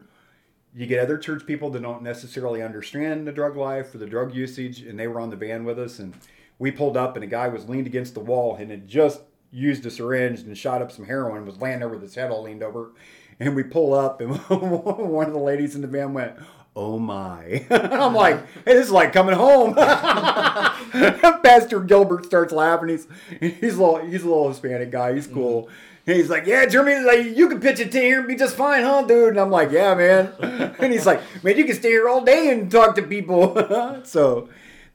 [0.73, 4.35] You get other church people that don't necessarily understand the drug life or the drug
[4.35, 6.13] usage, and they were on the van with us, and
[6.59, 9.21] we pulled up, and a guy was leaned against the wall and had just
[9.55, 12.43] used a syringe and shot up some heroin, was laying over with his head all
[12.43, 12.91] leaned over,
[13.39, 16.35] and we pull up, and one of the ladies in the van went,
[16.75, 17.65] oh my.
[17.71, 19.73] I'm like, hey, this is like coming home.
[21.41, 22.89] Pastor Gilbert starts laughing.
[22.89, 23.07] He's
[23.39, 25.13] he's a little he's a little Hispanic guy.
[25.15, 25.63] He's cool.
[25.63, 25.71] Mm-hmm.
[26.07, 28.55] And he's like, yeah, Jeremy, like, you can pitch a to here and be just
[28.55, 29.29] fine, huh, dude?
[29.29, 30.33] And I'm like, yeah, man.
[30.77, 33.55] and he's like, man, you can stay here all day and talk to people.
[34.03, 34.47] so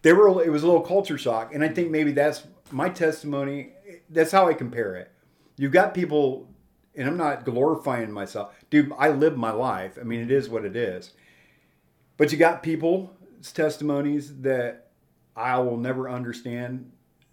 [0.02, 0.44] they were.
[0.44, 3.70] It was a little culture shock, and I think maybe that's my testimony.
[4.10, 5.10] That's how I compare it.
[5.56, 6.48] You've got people,
[6.94, 8.92] and I'm not glorifying myself, dude.
[8.98, 9.98] I live my life.
[10.00, 11.12] I mean, it is what it is.
[12.16, 13.08] But you got people's
[13.54, 14.88] testimonies that
[15.36, 16.90] I will never understand,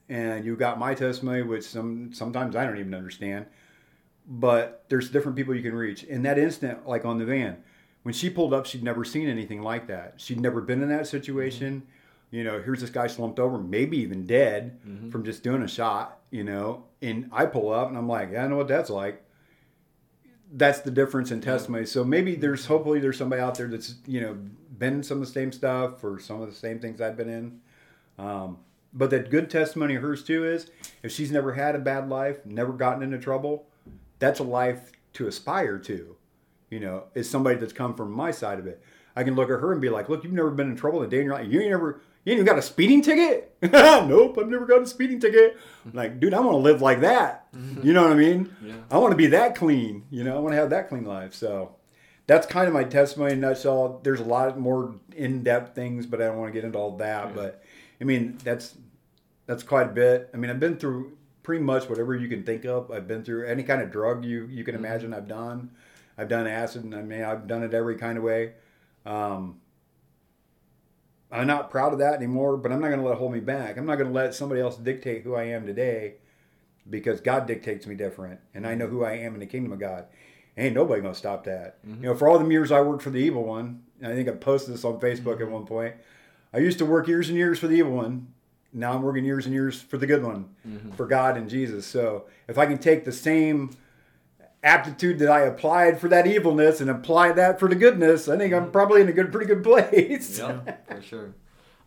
[0.08, 3.48] and you got my testimony, which some sometimes I don't even understand.
[4.28, 6.04] But there's different people you can reach.
[6.04, 7.58] In that instant, like on the van,
[8.04, 10.16] when she pulled up, she'd never seen anything like that.
[10.18, 11.82] She'd never been in that situation.
[11.82, 12.36] Mm-hmm.
[12.36, 15.10] You know, here's this guy slumped over, maybe even dead mm-hmm.
[15.10, 16.17] from just doing a shot.
[16.30, 19.24] You know, and I pull up and I'm like, yeah, I know what that's like.
[20.52, 21.86] That's the difference in testimony.
[21.86, 24.38] So maybe there's hopefully there's somebody out there that's you know
[24.78, 27.30] been in some of the same stuff or some of the same things I've been
[27.30, 27.60] in.
[28.18, 28.60] Um,
[28.94, 30.70] but that good testimony of hers too is
[31.04, 33.68] if she's never had a bad life, never gotten into trouble,
[34.20, 36.16] that's a life to aspire to.
[36.70, 38.82] You know, is somebody that's come from my side of it.
[39.16, 41.08] I can look at her and be like, look, you've never been in trouble in
[41.08, 41.48] a day in your life.
[41.50, 43.56] You ain't never, you ain't even got a speeding ticket?
[43.62, 45.56] nope, I've never got a speeding ticket.
[45.86, 47.48] I'm like, dude, I want to live like that.
[47.82, 48.54] You know what I mean?
[48.62, 48.74] Yeah.
[48.92, 50.04] I want to be that clean.
[50.10, 51.34] You know, I want to have that clean life.
[51.34, 51.78] So
[52.26, 54.02] that's kind of my testimony in a nutshell.
[54.04, 57.28] There's a lot more in-depth things, but I don't want to get into all that.
[57.28, 57.34] Yeah.
[57.34, 57.64] But
[58.02, 58.76] I mean, that's
[59.46, 60.30] that's quite a bit.
[60.34, 62.92] I mean, I've been through pretty much whatever you can think of.
[62.92, 64.84] I've been through any kind of drug you you can mm-hmm.
[64.84, 65.14] imagine.
[65.14, 65.72] I've done.
[66.18, 68.56] I've done acid, and I mean, I've done it every kind of way.
[69.06, 69.62] Um,
[71.32, 73.40] I'm not proud of that anymore, but I'm not going to let it hold me
[73.40, 73.78] back.
[73.78, 76.16] I'm not going to let somebody else dictate who I am today
[76.90, 79.80] because God dictates me different, and I know who I am in the kingdom of
[79.80, 80.06] God.
[80.58, 81.86] Ain't nobody going to stop that.
[81.86, 82.04] Mm-hmm.
[82.04, 84.32] You know, for all the years I worked for the evil one, I think I
[84.32, 85.44] posted this on Facebook mm-hmm.
[85.44, 85.96] at one point.
[86.54, 88.34] I used to work years and years for the evil one.
[88.74, 90.92] Now I'm working years and years for the good one, mm-hmm.
[90.92, 91.86] for God and Jesus.
[91.86, 93.72] So if I can take the same
[94.64, 98.54] aptitude that I applied for that evilness and apply that for the goodness, I think
[98.54, 100.40] I'm probably in a good, pretty good place.
[100.40, 101.34] yeah, for sure.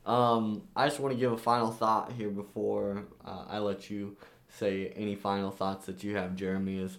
[0.06, 4.16] Um, I just want to give a final thought here before uh, I let you
[4.48, 6.78] say any final thoughts that you have, Jeremy.
[6.78, 6.98] Is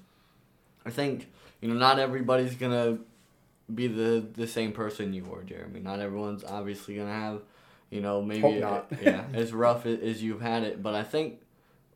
[0.85, 1.27] I think
[1.61, 2.99] you know not everybody's gonna
[3.73, 5.79] be the the same person you were, Jeremy.
[5.79, 7.41] Not everyone's obviously gonna have
[7.89, 8.59] you know maybe
[9.01, 11.41] yeah as rough as you've had it, but I think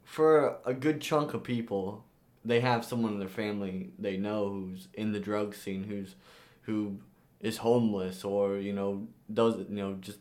[0.03, 2.03] for a good chunk of people
[2.45, 6.15] they have someone in their family they know who's in the drug scene, who's
[6.61, 6.97] who
[7.41, 10.19] is homeless or you know does you know just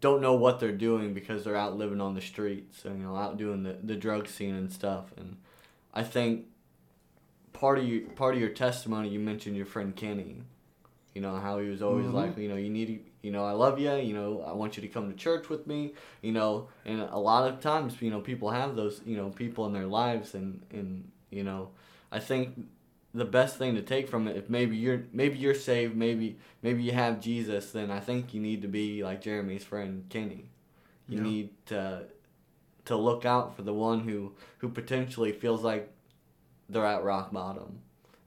[0.00, 3.16] don't know what they're doing because they're out living on the streets and you know
[3.16, 5.36] out doing the, the drug scene and stuff and
[5.92, 6.46] I think
[7.52, 10.42] part of your part of your testimony you mentioned your friend Kenny
[11.14, 12.16] you know how he was always mm-hmm.
[12.16, 14.82] like you know you need you know I love you you know I want you
[14.82, 18.20] to come to church with me you know and a lot of times you know
[18.20, 21.70] people have those you know people in their lives and and you know,
[22.10, 22.66] I think
[23.14, 26.82] the best thing to take from it, if maybe you're maybe you're saved, maybe maybe
[26.82, 30.50] you have Jesus, then I think you need to be like Jeremy's friend Kenny.
[31.08, 31.22] You yeah.
[31.22, 32.04] need to
[32.86, 35.90] to look out for the one who who potentially feels like
[36.68, 37.80] they're at rock bottom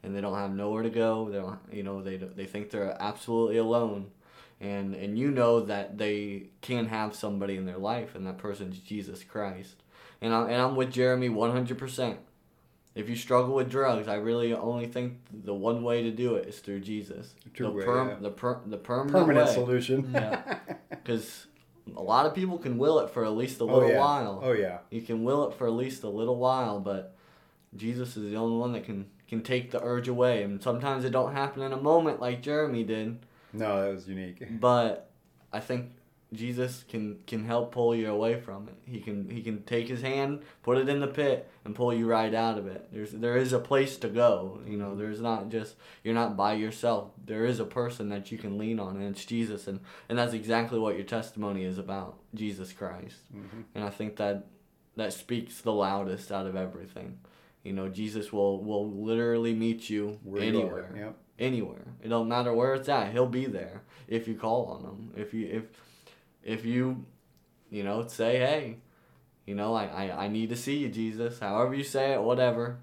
[0.04, 1.30] and they don't have nowhere to go.
[1.30, 4.12] They don't, you know, they they think they're absolutely alone,
[4.60, 8.80] and and you know that they can have somebody in their life, and that person's
[8.80, 9.76] Jesus Christ.
[10.22, 12.20] And I and I'm with Jeremy one hundred percent.
[12.94, 16.48] If you struggle with drugs, I really only think the one way to do it
[16.48, 17.34] is through Jesus.
[17.54, 18.16] True the, way, perm, yeah.
[18.20, 19.54] the, per, the permanent, permanent way.
[19.54, 20.12] solution.
[20.14, 21.48] yeah, because
[21.96, 24.00] a lot of people can will it for at least a oh, little oh, yeah.
[24.00, 24.42] while.
[24.44, 24.80] Oh yeah.
[24.90, 27.16] You can will it for at least a little while, but
[27.76, 30.44] Jesus is the only one that can can take the urge away.
[30.44, 33.26] And sometimes it don't happen in a moment like Jeremy did.
[33.54, 34.60] No, that was unique.
[34.60, 35.10] But
[35.54, 35.92] I think
[36.34, 38.76] Jesus can can help pull you away from it.
[38.86, 42.08] He can he can take his hand, put it in the pit, and pull you
[42.08, 42.88] right out of it.
[42.94, 44.62] There's there is a place to go.
[44.66, 45.76] You know, there's not just
[46.06, 47.12] you're not by yourself.
[47.24, 49.68] There is a person that you can lean on, and it's Jesus.
[49.68, 53.18] And and that's exactly what your testimony is about, Jesus Christ.
[53.36, 53.62] Mm-hmm.
[53.76, 54.48] And I think that
[54.96, 57.20] that speaks the loudest out of everything.
[57.64, 60.94] You know, Jesus will will literally meet you where anywhere.
[60.96, 61.18] You yep.
[61.38, 61.88] Anywhere.
[62.02, 63.12] It don't matter where it's at.
[63.12, 65.14] He'll be there if you call on him.
[65.18, 65.64] If you if
[66.44, 67.06] if you,
[67.70, 68.78] you know, say, hey,
[69.46, 71.40] you know, I, I, I need to see you, Jesus.
[71.40, 72.80] However you say it, whatever.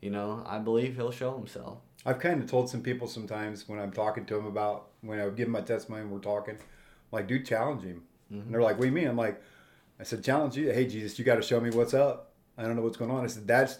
[0.00, 1.78] You know, I believe he'll show himself.
[2.04, 5.28] I've kind of told some people sometimes when I'm talking to them about when I
[5.28, 6.58] give my testimony and we're talking,
[7.12, 8.02] like, dude, challenge him.
[8.32, 8.42] Mm-hmm.
[8.42, 9.06] And they're like, what do you mean?
[9.06, 9.40] I'm like,
[10.00, 10.72] I said, challenge you.
[10.72, 12.32] Hey, Jesus, you got to show me what's up.
[12.58, 13.22] I don't know what's going on.
[13.22, 13.78] I said, that's,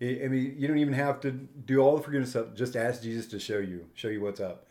[0.00, 2.48] I mean, you don't even have to do all the forgiveness stuff.
[2.54, 4.66] Just ask Jesus to show you, show you what's up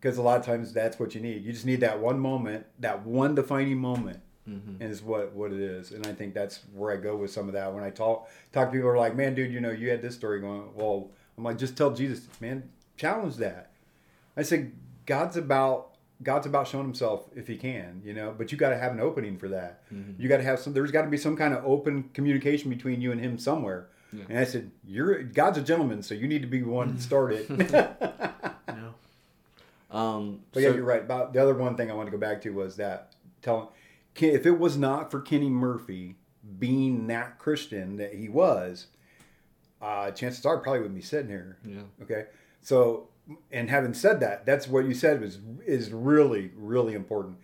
[0.00, 1.44] because a lot of times that's what you need.
[1.44, 4.82] You just need that one moment, that one defining moment, mm-hmm.
[4.82, 5.92] is what what it is.
[5.92, 7.72] And I think that's where I go with some of that.
[7.72, 10.14] When I talk talk to people, are like, "Man, dude, you know, you had this
[10.14, 13.72] story going." Well, I'm like, just tell Jesus, man, challenge that.
[14.36, 14.72] I said,
[15.06, 18.34] God's about God's about showing Himself if He can, you know.
[18.36, 19.82] But you got to have an opening for that.
[19.92, 20.20] Mm-hmm.
[20.20, 20.72] You got to have some.
[20.72, 23.88] There's got to be some kind of open communication between you and Him somewhere.
[24.12, 24.24] Yeah.
[24.28, 27.32] And I said, "You're God's a gentleman, so you need to be one to start
[27.32, 27.48] it."
[29.90, 31.02] Um, but so, yeah, you're right.
[31.02, 33.68] About the other one thing I want to go back to was that telling
[34.16, 36.16] if it was not for Kenny Murphy
[36.58, 38.86] being that Christian that he was,
[39.80, 41.58] uh, chances are probably wouldn't be sitting here.
[41.64, 41.82] Yeah.
[42.02, 42.26] Okay.
[42.62, 43.08] So,
[43.50, 47.38] and having said that, that's what you said was is really really important.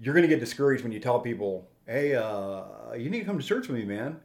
[0.00, 3.38] You're going to get discouraged when you tell people, "Hey, uh, you need to come
[3.38, 4.20] to church with me, man."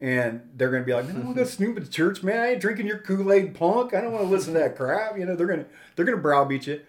[0.00, 2.22] And they're going to be like, "Man, I want to go snoop at the church,
[2.22, 2.38] man.
[2.38, 3.94] I ain't drinking your Kool Aid punk.
[3.94, 6.16] I don't want to listen to that crap." You know, they're going to they're going
[6.16, 6.80] to browbeat you.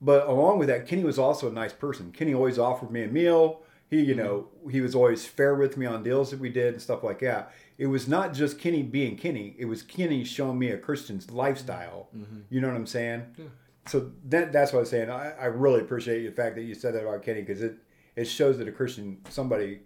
[0.00, 2.10] But along with that, Kenny was also a nice person.
[2.10, 3.60] Kenny always offered me a meal.
[3.88, 6.82] He, you know, he was always fair with me on deals that we did and
[6.82, 7.52] stuff like that.
[7.76, 9.56] It was not just Kenny being Kenny.
[9.58, 12.08] It was Kenny showing me a Christian's lifestyle.
[12.16, 12.40] Mm-hmm.
[12.50, 13.26] You know what I'm saying?
[13.36, 13.44] Yeah.
[13.86, 15.10] So that that's what I'm saying.
[15.10, 17.76] I, I really appreciate the fact that you said that about Kenny because it
[18.16, 19.80] it shows that a Christian somebody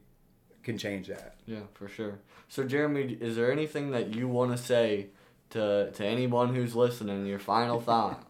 [0.65, 1.37] can change that.
[1.47, 2.19] Yeah, for sure.
[2.49, 5.09] So Jeremy, is there anything that you want to say
[5.51, 7.27] to to anyone who's listening?
[7.27, 8.27] Your final thought.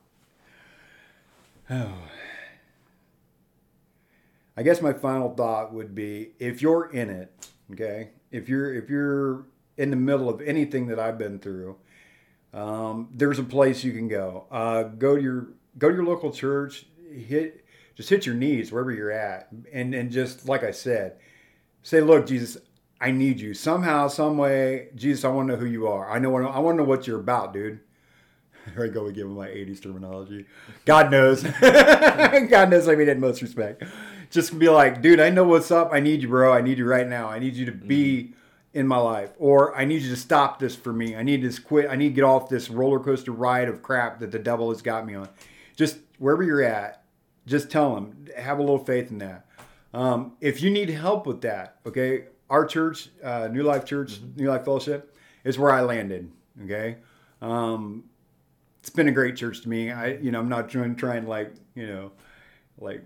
[1.71, 1.95] oh.
[4.57, 7.33] I guess my final thought would be if you're in it,
[7.73, 11.77] okay, if you're if you're in the middle of anything that I've been through,
[12.53, 14.47] um, there's a place you can go.
[14.51, 16.87] Uh, go to your go to your local church.
[17.13, 17.65] Hit
[17.97, 21.17] just hit your knees wherever you're at, and and just like I said,
[21.85, 22.59] say, look, Jesus,
[23.01, 24.89] I need you somehow, some way.
[24.97, 26.11] Jesus, I want to know who you are.
[26.11, 27.79] I know I want to know what you're about, dude.
[28.75, 30.47] Here I go We give him my 80s terminology.
[30.85, 31.43] God knows.
[31.61, 33.85] God knows I mean it in most respect
[34.35, 35.91] just be like, dude, I know what's up.
[35.93, 36.53] I need you, bro.
[36.53, 37.29] I need you right now.
[37.29, 38.79] I need you to be mm-hmm.
[38.79, 41.15] in my life, or I need you to stop this for me.
[41.15, 41.89] I need to quit.
[41.89, 44.83] I need to get off this roller coaster ride of crap that the devil has
[44.83, 45.29] got me on.
[45.77, 47.05] Just wherever you're at,
[47.47, 48.27] just tell him.
[48.37, 49.47] Have a little faith in that.
[49.95, 54.43] Um, if you need help with that, okay, our church, uh, New Life Church, mm-hmm.
[54.43, 56.31] New Life Fellowship, is where I landed.
[56.65, 56.97] Okay.
[57.41, 58.05] Um,
[58.81, 59.93] it's been a great church to me.
[59.93, 62.13] I, you know, I'm not trying, trying like, you know,
[62.79, 63.03] like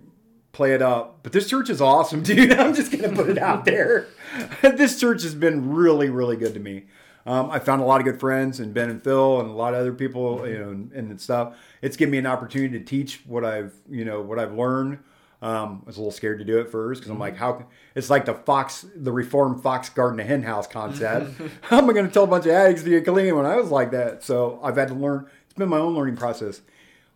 [0.52, 1.20] play it up.
[1.22, 2.52] But this church is awesome, dude.
[2.52, 4.06] I'm just gonna put it out there.
[4.62, 6.86] this church has been really, really good to me.
[7.26, 9.74] Um, I found a lot of good friends and Ben and Phil and a lot
[9.74, 11.54] of other people, you know, and, and stuff.
[11.82, 15.00] It's given me an opportunity to teach what I've, you know, what I've learned.
[15.40, 17.66] Um, I was a little scared to do it first because I'm like, how?
[17.94, 21.40] It's like the Fox, the Reformed Fox Garden, hen house concept.
[21.62, 23.56] how am I going to tell a bunch of addicts to get clean when I
[23.56, 24.24] was like that?
[24.24, 25.26] So I've had to learn.
[25.44, 26.60] It's been my own learning process,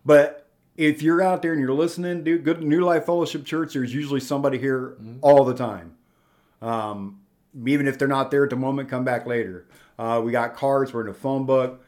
[0.05, 0.43] but
[0.75, 4.19] if you're out there and you're listening, dude, good New Life Fellowship Church, there's usually
[4.19, 5.17] somebody here mm-hmm.
[5.21, 5.95] all the time.
[6.61, 7.19] Um,
[7.65, 9.67] even if they're not there at the moment, come back later.
[9.99, 11.83] Uh, we got cards, we're in a phone book.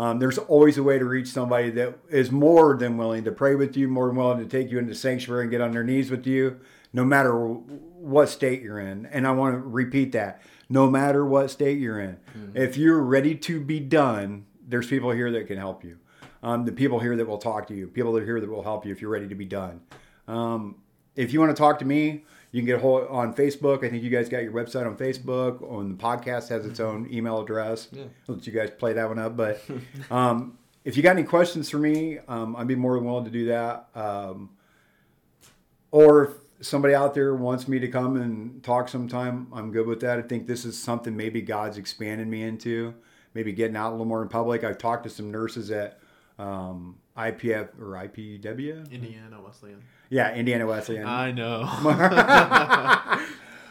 [0.00, 3.54] Um, there's always a way to reach somebody that is more than willing to pray
[3.54, 6.10] with you, more than willing to take you into sanctuary and get on their knees
[6.10, 6.58] with you,
[6.92, 9.06] no matter what state you're in.
[9.06, 12.16] And I want to repeat that no matter what state you're in.
[12.36, 12.56] Mm-hmm.
[12.56, 15.98] If you're ready to be done, there's people here that can help you
[16.42, 18.62] um, the people here that will talk to you, people that are here that will
[18.62, 19.80] help you if you're ready to be done.
[20.26, 20.76] Um,
[21.16, 23.84] if you want to talk to me, you can get a hold on Facebook.
[23.84, 25.62] I think you guys got your website on Facebook.
[25.70, 27.88] On the podcast has its own email address.
[27.92, 28.04] Yeah.
[28.28, 29.36] I'll let you guys play that one up.
[29.36, 29.62] But
[30.10, 33.30] um, if you got any questions for me, um, I'd be more than willing to
[33.30, 33.88] do that.
[33.94, 34.50] Um,
[35.92, 40.00] or if somebody out there wants me to come and talk sometime, I'm good with
[40.00, 40.18] that.
[40.18, 42.94] I think this is something maybe God's expanding me into.
[43.32, 44.64] Maybe getting out a little more in public.
[44.64, 46.00] I've talked to some nurses at
[46.36, 48.90] um, IPF or IPW?
[48.90, 49.82] Indiana Wesleyan.
[50.10, 51.06] Yeah, Indiana Wesleyan.
[51.06, 51.62] I know.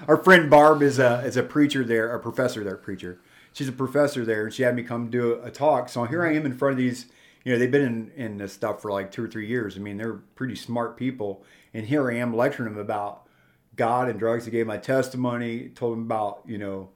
[0.07, 3.19] Our friend Barb is a is a preacher there, a professor there, preacher.
[3.53, 5.89] She's a professor there, and she had me come do a, a talk.
[5.89, 7.07] So here I am in front of these.
[7.43, 9.77] You know, they've been in, in this stuff for like two or three years.
[9.77, 13.27] I mean, they're pretty smart people, and here I am lecturing them about
[13.75, 14.47] God and drugs.
[14.47, 16.89] I gave my testimony, told them about you know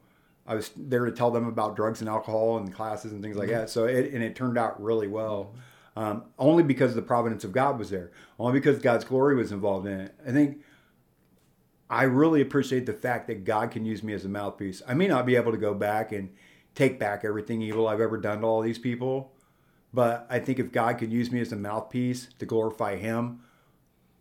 [0.48, 3.50] I was there to tell them about drugs and alcohol and classes and things like
[3.50, 3.60] mm-hmm.
[3.60, 3.70] that.
[3.70, 5.54] So it and it turned out really well,
[5.96, 9.88] um, only because the providence of God was there, only because God's glory was involved
[9.88, 10.16] in it.
[10.28, 10.62] I think
[11.90, 14.82] I really appreciate the fact that God can use me as a mouthpiece.
[14.88, 16.30] I may not be able to go back and
[16.76, 19.34] take back everything evil I've ever done to all these people,
[19.94, 23.42] but I think if God could use me as a mouthpiece to glorify Him,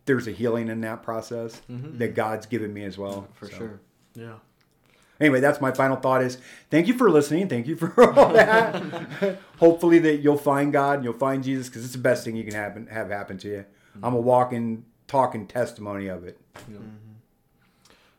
[0.04, 1.96] there's a healing in that process mm-hmm.
[1.98, 3.28] that God's given me as well.
[3.34, 3.56] For so.
[3.56, 3.80] sure.
[4.14, 4.34] Yeah
[5.22, 6.38] anyway, that's my final thought is
[6.70, 7.48] thank you for listening.
[7.48, 9.38] Thank you for all that.
[9.58, 12.44] Hopefully that you'll find God and you'll find Jesus because it's the best thing you
[12.44, 13.64] can happen, have happen to you.
[13.96, 14.04] Mm-hmm.
[14.04, 16.38] I'm a walking, talking testimony of it.
[16.56, 16.88] Mm-hmm.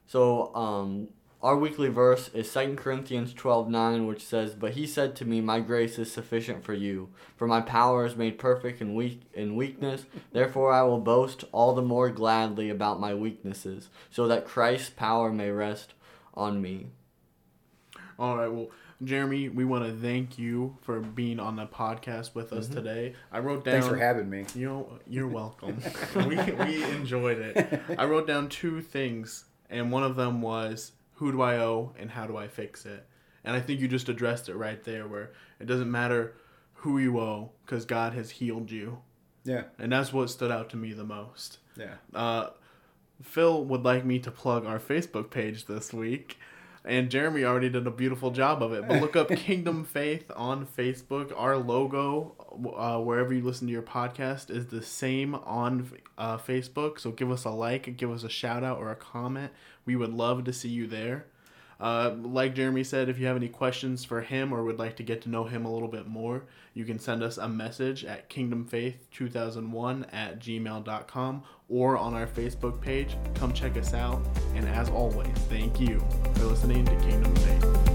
[0.07, 1.09] So, um,
[1.41, 5.41] our weekly verse is 2 Corinthians 12 9, which says, But he said to me,
[5.41, 9.57] My grace is sufficient for you, for my power is made perfect in, weak, in
[9.57, 10.05] weakness.
[10.31, 15.33] Therefore, I will boast all the more gladly about my weaknesses, so that Christ's power
[15.33, 15.93] may rest
[16.33, 16.87] on me.
[18.19, 18.69] All right, well,
[19.03, 22.75] Jeremy, we want to thank you for being on the podcast with us mm-hmm.
[22.75, 23.15] today.
[23.31, 23.73] I wrote down.
[23.73, 24.45] Thanks for having me.
[24.55, 25.81] You know, you're welcome.
[26.15, 27.81] we, we enjoyed it.
[27.97, 32.11] I wrote down two things, and one of them was who do I owe and
[32.11, 33.05] how do I fix it?
[33.43, 36.35] And I think you just addressed it right there where it doesn't matter
[36.73, 38.99] who you owe because God has healed you.
[39.43, 39.63] Yeah.
[39.79, 41.57] And that's what stood out to me the most.
[41.77, 41.95] Yeah.
[42.13, 42.49] Uh,
[43.21, 46.37] Phil would like me to plug our Facebook page this week.
[46.85, 48.85] And Jeremy already did a beautiful job of it.
[48.87, 51.31] But look up Kingdom Faith on Facebook.
[51.35, 52.35] Our logo,
[52.75, 56.99] uh, wherever you listen to your podcast, is the same on uh, Facebook.
[56.99, 59.53] So give us a like, give us a shout out or a comment.
[59.85, 61.25] We would love to see you there.
[61.83, 65.03] Uh, like Jeremy said, if you have any questions for him or would like to
[65.03, 68.29] get to know him a little bit more, you can send us a message at
[68.29, 73.17] kingdomfaith2001 at gmail.com or on our Facebook page.
[73.35, 74.25] Come check us out.
[74.55, 75.99] And as always, thank you
[76.35, 77.92] for listening to Kingdom Faith.